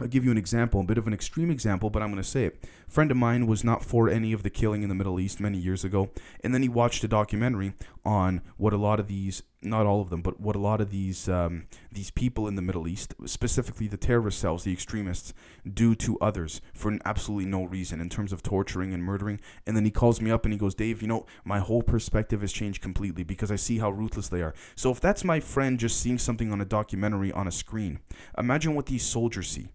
I'll 0.00 0.08
give 0.08 0.24
you 0.24 0.30
an 0.30 0.38
example, 0.38 0.80
a 0.80 0.84
bit 0.84 0.98
of 0.98 1.06
an 1.06 1.12
extreme 1.12 1.50
example, 1.50 1.90
but 1.90 2.02
I'm 2.02 2.10
going 2.10 2.22
to 2.22 2.28
say 2.28 2.44
it. 2.44 2.64
A 2.88 2.90
friend 2.90 3.10
of 3.10 3.16
mine 3.16 3.46
was 3.46 3.62
not 3.62 3.84
for 3.84 4.08
any 4.08 4.32
of 4.32 4.42
the 4.42 4.50
killing 4.50 4.82
in 4.82 4.88
the 4.88 4.94
Middle 4.94 5.20
East 5.20 5.40
many 5.40 5.58
years 5.58 5.84
ago, 5.84 6.10
and 6.42 6.54
then 6.54 6.62
he 6.62 6.68
watched 6.68 7.04
a 7.04 7.08
documentary 7.08 7.74
on 8.04 8.40
what 8.56 8.72
a 8.72 8.78
lot 8.78 8.98
of 8.98 9.08
these, 9.08 9.42
not 9.62 9.86
all 9.86 10.00
of 10.00 10.10
them, 10.10 10.22
but 10.22 10.40
what 10.40 10.56
a 10.56 10.58
lot 10.58 10.80
of 10.80 10.90
these 10.90 11.28
um, 11.28 11.66
these 11.92 12.10
people 12.10 12.48
in 12.48 12.54
the 12.56 12.62
Middle 12.62 12.88
East, 12.88 13.14
specifically 13.26 13.86
the 13.86 13.96
terrorist 13.96 14.38
cells, 14.38 14.64
the 14.64 14.72
extremists, 14.72 15.34
do 15.72 15.94
to 15.96 16.18
others 16.20 16.60
for 16.72 16.96
absolutely 17.04 17.48
no 17.48 17.64
reason 17.64 18.00
in 18.00 18.08
terms 18.08 18.32
of 18.32 18.42
torturing 18.42 18.94
and 18.94 19.04
murdering. 19.04 19.40
And 19.66 19.76
then 19.76 19.84
he 19.84 19.90
calls 19.90 20.20
me 20.20 20.30
up 20.30 20.44
and 20.44 20.52
he 20.52 20.58
goes, 20.58 20.74
Dave, 20.74 21.02
you 21.02 21.08
know, 21.08 21.26
my 21.44 21.58
whole 21.58 21.82
perspective 21.82 22.40
has 22.40 22.52
changed 22.52 22.82
completely 22.82 23.22
because 23.22 23.50
I 23.50 23.56
see 23.56 23.78
how 23.78 23.90
ruthless 23.90 24.28
they 24.28 24.42
are. 24.42 24.54
So 24.74 24.90
if 24.90 25.00
that's 25.00 25.24
my 25.24 25.40
friend 25.40 25.78
just 25.78 26.00
seeing 26.00 26.18
something 26.18 26.52
on 26.52 26.60
a 26.60 26.64
documentary 26.64 27.30
on 27.32 27.46
a 27.46 27.52
screen, 27.52 28.00
imagine 28.38 28.74
what 28.74 28.86
these 28.86 29.04
soldiers 29.04 29.48
see 29.48 29.68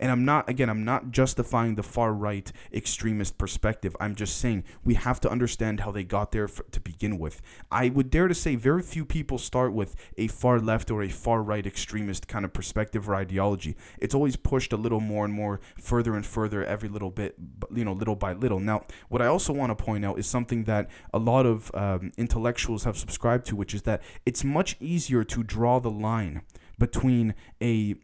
And 0.00 0.12
I'm 0.12 0.24
not, 0.24 0.48
again, 0.48 0.70
I'm 0.70 0.84
not 0.84 1.10
justifying 1.10 1.74
the 1.74 1.82
far 1.82 2.12
right 2.12 2.50
extremist 2.72 3.38
perspective. 3.38 3.96
I'm 4.00 4.14
just 4.14 4.38
saying 4.38 4.64
we 4.84 4.94
have 4.94 5.20
to 5.20 5.30
understand 5.30 5.80
how 5.80 5.90
they 5.90 6.04
got 6.04 6.32
there 6.32 6.48
for, 6.48 6.64
to 6.64 6.80
begin 6.80 7.18
with. 7.18 7.42
I 7.70 7.88
would 7.88 8.10
dare 8.10 8.28
to 8.28 8.34
say 8.34 8.54
very 8.54 8.82
few 8.82 9.04
people 9.04 9.38
start 9.38 9.72
with 9.72 9.96
a 10.16 10.28
far 10.28 10.60
left 10.60 10.90
or 10.90 11.02
a 11.02 11.08
far 11.08 11.42
right 11.42 11.66
extremist 11.66 12.28
kind 12.28 12.44
of 12.44 12.52
perspective 12.52 13.08
or 13.08 13.14
ideology. 13.14 13.76
It's 13.98 14.14
always 14.14 14.36
pushed 14.36 14.72
a 14.72 14.76
little 14.76 15.00
more 15.00 15.24
and 15.24 15.34
more 15.34 15.60
further 15.78 16.14
and 16.14 16.24
further 16.24 16.64
every 16.64 16.88
little 16.88 17.10
bit, 17.10 17.34
you 17.74 17.84
know, 17.84 17.92
little 17.92 18.16
by 18.16 18.32
little. 18.32 18.60
Now, 18.60 18.84
what 19.08 19.22
I 19.22 19.26
also 19.26 19.52
want 19.52 19.76
to 19.76 19.84
point 19.84 20.04
out 20.04 20.18
is 20.18 20.26
something 20.26 20.64
that 20.64 20.90
a 21.12 21.18
lot 21.18 21.46
of 21.46 21.70
um, 21.74 22.12
intellectuals 22.16 22.84
have 22.84 22.96
subscribed 22.96 23.46
to, 23.46 23.56
which 23.56 23.74
is 23.74 23.82
that 23.82 24.02
it's 24.24 24.44
much 24.44 24.76
easier 24.80 25.24
to 25.24 25.42
draw 25.42 25.80
the 25.80 25.90
line 25.90 26.42
between 26.78 27.34
a 27.60 27.96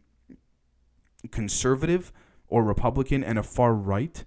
conservative 1.27 2.11
or 2.47 2.63
Republican 2.63 3.23
and 3.23 3.39
a 3.39 3.43
far 3.43 3.73
right 3.73 4.25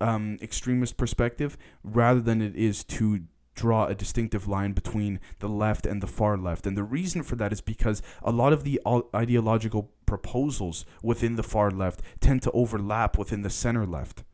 um, 0.00 0.38
extremist 0.42 0.96
perspective 0.96 1.56
rather 1.82 2.20
than 2.20 2.42
it 2.42 2.54
is 2.56 2.84
to 2.84 3.20
draw 3.54 3.86
a 3.86 3.94
distinctive 3.94 4.48
line 4.48 4.72
between 4.72 5.20
the 5.38 5.48
left 5.48 5.86
and 5.86 6.02
the 6.02 6.06
far 6.06 6.36
left. 6.36 6.66
And 6.66 6.76
the 6.76 6.82
reason 6.82 7.22
for 7.22 7.36
that 7.36 7.52
is 7.52 7.60
because 7.60 8.02
a 8.22 8.32
lot 8.32 8.52
of 8.52 8.64
the 8.64 8.80
ideological 9.14 9.90
proposals 10.06 10.84
within 11.02 11.36
the 11.36 11.42
far 11.42 11.70
left 11.70 12.02
tend 12.20 12.42
to 12.42 12.50
overlap 12.50 13.16
within 13.16 13.42
the 13.42 13.50
center 13.50 13.86
left 13.86 14.24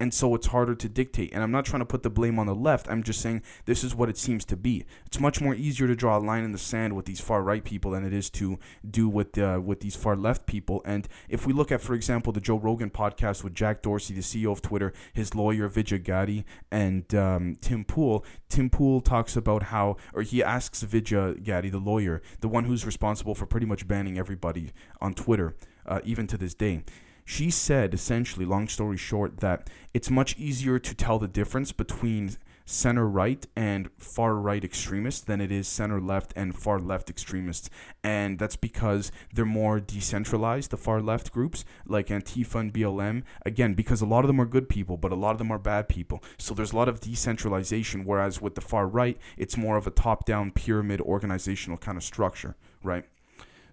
and 0.00 0.14
so 0.14 0.34
it's 0.34 0.48
harder 0.48 0.74
to 0.74 0.88
dictate. 0.88 1.32
And 1.32 1.42
I'm 1.42 1.50
not 1.50 1.64
trying 1.64 1.80
to 1.80 1.86
put 1.86 2.02
the 2.02 2.10
blame 2.10 2.38
on 2.38 2.46
the 2.46 2.54
left. 2.54 2.88
I'm 2.88 3.02
just 3.02 3.20
saying 3.20 3.42
this 3.64 3.82
is 3.82 3.94
what 3.94 4.08
it 4.08 4.16
seems 4.16 4.44
to 4.46 4.56
be. 4.56 4.84
It's 5.06 5.18
much 5.18 5.40
more 5.40 5.54
easier 5.54 5.86
to 5.86 5.96
draw 5.96 6.18
a 6.18 6.20
line 6.20 6.44
in 6.44 6.52
the 6.52 6.58
sand 6.58 6.94
with 6.94 7.06
these 7.06 7.20
far 7.20 7.42
right 7.42 7.64
people 7.64 7.90
than 7.90 8.04
it 8.04 8.12
is 8.12 8.30
to 8.30 8.58
do 8.88 9.08
with 9.08 9.36
uh, 9.38 9.60
with 9.62 9.80
these 9.80 9.96
far 9.96 10.16
left 10.16 10.46
people. 10.46 10.82
And 10.84 11.08
if 11.28 11.46
we 11.46 11.52
look 11.52 11.72
at, 11.72 11.80
for 11.80 11.94
example, 11.94 12.32
the 12.32 12.40
Joe 12.40 12.58
Rogan 12.58 12.90
podcast 12.90 13.42
with 13.42 13.54
Jack 13.54 13.82
Dorsey, 13.82 14.14
the 14.14 14.20
CEO 14.20 14.52
of 14.52 14.62
Twitter, 14.62 14.92
his 15.12 15.34
lawyer 15.34 15.68
Vijay 15.68 16.02
Gadde, 16.02 16.44
and 16.70 17.12
um, 17.14 17.56
Tim 17.60 17.84
Pool, 17.84 18.24
Tim 18.48 18.70
Pool 18.70 19.00
talks 19.00 19.36
about 19.36 19.64
how, 19.64 19.96
or 20.14 20.22
he 20.22 20.42
asks 20.42 20.84
Vijay 20.84 21.42
Gadde, 21.42 21.70
the 21.70 21.78
lawyer, 21.78 22.22
the 22.40 22.48
one 22.48 22.64
who's 22.64 22.86
responsible 22.86 23.34
for 23.34 23.46
pretty 23.46 23.66
much 23.66 23.88
banning 23.88 24.18
everybody 24.18 24.70
on 25.00 25.14
Twitter, 25.14 25.56
uh, 25.86 26.00
even 26.04 26.26
to 26.28 26.36
this 26.36 26.54
day 26.54 26.84
she 27.28 27.50
said 27.50 27.92
essentially, 27.92 28.46
long 28.46 28.68
story 28.68 28.96
short, 28.96 29.40
that 29.40 29.68
it's 29.92 30.08
much 30.08 30.34
easier 30.38 30.78
to 30.78 30.94
tell 30.94 31.18
the 31.18 31.28
difference 31.28 31.72
between 31.72 32.38
center 32.64 33.06
right 33.06 33.46
and 33.54 33.90
far 33.98 34.34
right 34.36 34.64
extremists 34.64 35.20
than 35.20 35.38
it 35.38 35.52
is 35.52 35.68
center 35.68 36.00
left 36.00 36.32
and 36.34 36.56
far 36.56 36.78
left 36.78 37.10
extremists. 37.10 37.68
And 38.02 38.38
that's 38.38 38.56
because 38.56 39.12
they're 39.30 39.44
more 39.44 39.78
decentralized, 39.78 40.70
the 40.70 40.78
far 40.78 41.02
left 41.02 41.30
groups 41.30 41.66
like 41.86 42.06
Antifa 42.06 42.54
and 42.60 42.72
BLM. 42.72 43.24
Again, 43.44 43.74
because 43.74 44.00
a 44.00 44.06
lot 44.06 44.24
of 44.24 44.28
them 44.28 44.40
are 44.40 44.46
good 44.46 44.70
people, 44.70 44.96
but 44.96 45.12
a 45.12 45.14
lot 45.14 45.32
of 45.32 45.38
them 45.38 45.50
are 45.50 45.58
bad 45.58 45.86
people. 45.86 46.24
So 46.38 46.54
there's 46.54 46.72
a 46.72 46.76
lot 46.76 46.88
of 46.88 47.00
decentralization, 47.00 48.06
whereas 48.06 48.40
with 48.40 48.54
the 48.54 48.62
far 48.62 48.86
right, 48.86 49.18
it's 49.36 49.58
more 49.58 49.76
of 49.76 49.86
a 49.86 49.90
top 49.90 50.24
down 50.24 50.50
pyramid 50.50 51.02
organizational 51.02 51.76
kind 51.76 51.98
of 51.98 52.04
structure, 52.04 52.56
right? 52.82 53.04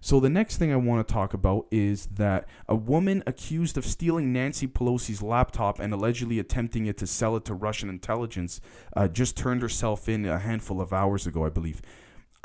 So 0.06 0.20
the 0.20 0.30
next 0.30 0.58
thing 0.58 0.72
I 0.72 0.76
want 0.76 1.04
to 1.04 1.12
talk 1.12 1.34
about 1.34 1.66
is 1.72 2.06
that 2.14 2.46
a 2.68 2.76
woman 2.76 3.24
accused 3.26 3.76
of 3.76 3.84
stealing 3.84 4.32
Nancy 4.32 4.68
Pelosi's 4.68 5.20
laptop 5.20 5.80
and 5.80 5.92
allegedly 5.92 6.38
attempting 6.38 6.86
it 6.86 6.96
to 6.98 7.08
sell 7.08 7.34
it 7.34 7.44
to 7.46 7.54
Russian 7.54 7.88
intelligence 7.88 8.60
uh, 8.94 9.08
just 9.08 9.36
turned 9.36 9.62
herself 9.62 10.08
in 10.08 10.24
a 10.24 10.38
handful 10.38 10.80
of 10.80 10.92
hours 10.92 11.26
ago, 11.26 11.44
I 11.44 11.48
believe. 11.48 11.82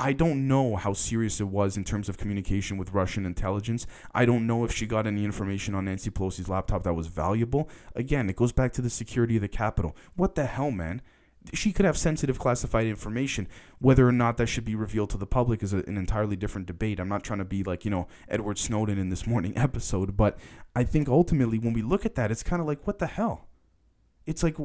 I 0.00 0.12
don't 0.12 0.48
know 0.48 0.74
how 0.74 0.92
serious 0.92 1.38
it 1.38 1.46
was 1.46 1.76
in 1.76 1.84
terms 1.84 2.08
of 2.08 2.18
communication 2.18 2.78
with 2.78 2.94
Russian 2.94 3.24
intelligence. 3.24 3.86
I 4.12 4.24
don't 4.24 4.44
know 4.44 4.64
if 4.64 4.74
she 4.74 4.84
got 4.84 5.06
any 5.06 5.24
information 5.24 5.76
on 5.76 5.84
Nancy 5.84 6.10
Pelosi's 6.10 6.48
laptop 6.48 6.82
that 6.82 6.94
was 6.94 7.06
valuable. 7.06 7.70
Again, 7.94 8.28
it 8.28 8.34
goes 8.34 8.50
back 8.50 8.72
to 8.72 8.82
the 8.82 8.90
security 8.90 9.36
of 9.36 9.42
the 9.42 9.46
Capitol. 9.46 9.96
What 10.16 10.34
the 10.34 10.46
hell, 10.46 10.72
man? 10.72 11.00
She 11.52 11.72
could 11.72 11.84
have 11.84 11.98
sensitive 11.98 12.38
classified 12.38 12.86
information. 12.86 13.48
Whether 13.78 14.06
or 14.06 14.12
not 14.12 14.36
that 14.36 14.46
should 14.46 14.64
be 14.64 14.74
revealed 14.74 15.10
to 15.10 15.18
the 15.18 15.26
public 15.26 15.62
is 15.62 15.72
a, 15.72 15.78
an 15.78 15.96
entirely 15.96 16.36
different 16.36 16.66
debate. 16.66 17.00
I'm 17.00 17.08
not 17.08 17.24
trying 17.24 17.40
to 17.40 17.44
be 17.44 17.62
like, 17.62 17.84
you 17.84 17.90
know, 17.90 18.06
Edward 18.28 18.58
Snowden 18.58 18.98
in 18.98 19.10
this 19.10 19.26
morning 19.32 19.56
episode, 19.56 20.16
but 20.16 20.38
I 20.74 20.84
think 20.84 21.08
ultimately 21.08 21.58
when 21.58 21.72
we 21.72 21.82
look 21.82 22.06
at 22.06 22.14
that, 22.14 22.30
it's 22.30 22.42
kind 22.42 22.60
of 22.60 22.68
like, 22.68 22.86
what 22.86 22.98
the 22.98 23.06
hell? 23.06 23.48
It's 24.24 24.42
like, 24.42 24.56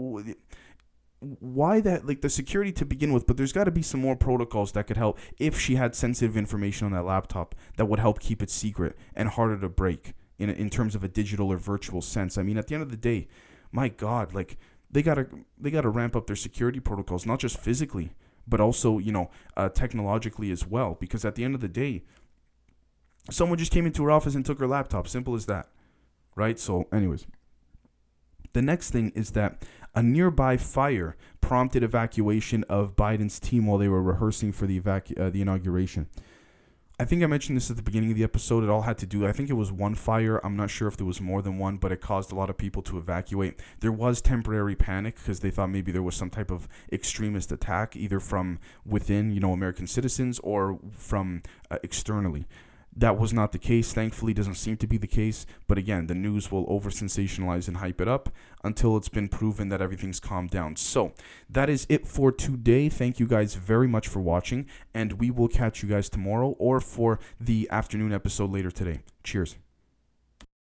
why 1.19 1.79
that, 1.79 2.05
like 2.05 2.21
the 2.21 2.29
security 2.29 2.71
to 2.73 2.85
begin 2.85 3.11
with, 3.11 3.25
but 3.25 3.37
there's 3.37 3.53
got 3.53 3.63
to 3.63 3.71
be 3.71 3.81
some 3.81 3.99
more 3.99 4.15
protocols 4.15 4.71
that 4.73 4.85
could 4.85 4.97
help 4.97 5.17
if 5.39 5.59
she 5.59 5.75
had 5.75 5.95
sensitive 5.95 6.37
information 6.37 6.85
on 6.85 6.91
that 6.91 7.05
laptop 7.05 7.55
that 7.77 7.85
would 7.85 7.99
help 7.99 8.19
keep 8.19 8.43
it 8.43 8.51
secret 8.51 8.95
and 9.15 9.29
harder 9.29 9.59
to 9.59 9.69
break 9.69 10.13
in, 10.37 10.49
in 10.49 10.69
terms 10.69 10.93
of 10.93 11.03
a 11.03 11.07
digital 11.07 11.51
or 11.51 11.57
virtual 11.57 12.01
sense. 12.01 12.37
I 12.37 12.43
mean, 12.43 12.57
at 12.57 12.67
the 12.67 12.75
end 12.75 12.83
of 12.83 12.91
the 12.91 12.97
day, 12.97 13.27
my 13.71 13.89
God, 13.89 14.33
like 14.33 14.57
they 14.91 15.01
gotta 15.01 15.27
they 15.57 15.71
gotta 15.71 15.89
ramp 15.89 16.15
up 16.15 16.27
their 16.27 16.35
security 16.35 16.79
protocols, 16.79 17.25
not 17.25 17.39
just 17.39 17.59
physically, 17.59 18.11
but 18.47 18.59
also 18.59 18.97
you 18.97 19.11
know 19.11 19.29
uh, 19.55 19.69
technologically 19.69 20.51
as 20.51 20.65
well. 20.65 20.97
Because 20.99 21.25
at 21.25 21.35
the 21.35 21.43
end 21.43 21.55
of 21.55 21.61
the 21.61 21.67
day, 21.67 22.03
someone 23.29 23.57
just 23.57 23.71
came 23.71 23.85
into 23.85 24.03
her 24.03 24.11
office 24.11 24.35
and 24.35 24.45
took 24.45 24.59
her 24.59 24.67
laptop. 24.67 25.07
Simple 25.07 25.35
as 25.35 25.45
that, 25.47 25.67
right? 26.35 26.59
So, 26.59 26.87
anyways, 26.91 27.27
the 28.53 28.61
next 28.61 28.91
thing 28.91 29.11
is 29.15 29.31
that 29.31 29.63
a 29.93 30.03
nearby 30.03 30.57
fire 30.57 31.15
prompted 31.41 31.83
evacuation 31.83 32.63
of 32.65 32.95
Biden's 32.95 33.39
team 33.39 33.65
while 33.65 33.77
they 33.77 33.87
were 33.87 34.01
rehearsing 34.01 34.51
for 34.51 34.67
the 34.67 34.79
evacu- 34.79 35.19
uh, 35.19 35.29
the 35.29 35.41
inauguration. 35.41 36.07
I 36.99 37.05
think 37.05 37.21
I 37.21 37.27
mentioned 37.27 37.55
this 37.55 37.69
at 37.69 37.75
the 37.75 37.83
beginning 37.83 38.09
of 38.09 38.17
the 38.17 38.23
episode. 38.23 38.63
It 38.63 38.71
all 38.71 38.81
had 38.81 38.97
to 38.97 39.05
do, 39.05 39.27
I 39.27 39.31
think 39.31 39.51
it 39.51 39.53
was 39.53 39.71
one 39.71 39.93
fire. 39.93 40.41
I'm 40.43 40.55
not 40.55 40.71
sure 40.71 40.87
if 40.87 40.97
there 40.97 41.05
was 41.05 41.21
more 41.21 41.43
than 41.43 41.59
one, 41.59 41.77
but 41.77 41.91
it 41.91 42.01
caused 42.01 42.31
a 42.31 42.35
lot 42.35 42.49
of 42.49 42.57
people 42.57 42.81
to 42.83 42.97
evacuate. 42.97 43.59
There 43.81 43.91
was 43.91 44.19
temporary 44.19 44.75
panic 44.75 45.15
because 45.15 45.41
they 45.41 45.51
thought 45.51 45.67
maybe 45.67 45.91
there 45.91 46.01
was 46.01 46.15
some 46.15 46.31
type 46.31 46.49
of 46.49 46.67
extremist 46.91 47.51
attack, 47.51 47.95
either 47.95 48.19
from 48.19 48.57
within, 48.83 49.31
you 49.31 49.39
know, 49.39 49.53
American 49.53 49.85
citizens 49.85 50.39
or 50.39 50.79
from 50.91 51.43
uh, 51.69 51.77
externally. 51.83 52.47
That 52.97 53.19
was 53.19 53.31
not 53.31 53.51
the 53.51 53.59
case. 53.59 53.93
Thankfully, 53.93 54.33
doesn't 54.33 54.55
seem 54.55 54.75
to 54.77 54.87
be 54.87 54.97
the 54.97 55.05
case. 55.05 55.45
But 55.67 55.77
again, 55.77 56.07
the 56.07 56.15
news 56.15 56.51
will 56.51 56.65
over 56.67 56.89
sensationalize 56.89 57.67
and 57.67 57.77
hype 57.77 58.01
it 58.01 58.07
up 58.07 58.29
until 58.63 58.97
it's 58.97 59.07
been 59.07 59.29
proven 59.29 59.69
that 59.69 59.81
everything's 59.81 60.19
calmed 60.19 60.49
down. 60.49 60.75
So 60.75 61.13
that 61.47 61.69
is 61.69 61.85
it 61.89 62.07
for 62.07 62.31
today. 62.31 62.89
Thank 62.89 63.19
you 63.19 63.27
guys 63.27 63.53
very 63.53 63.87
much 63.87 64.07
for 64.07 64.19
watching, 64.19 64.65
and 64.95 65.13
we 65.13 65.29
will 65.29 65.47
catch 65.47 65.83
you 65.83 65.89
guys 65.89 66.09
tomorrow 66.09 66.55
or 66.57 66.79
for 66.79 67.19
the 67.39 67.67
afternoon 67.69 68.11
episode 68.11 68.51
later 68.51 68.71
today. 68.71 69.01
Cheers. 69.23 69.57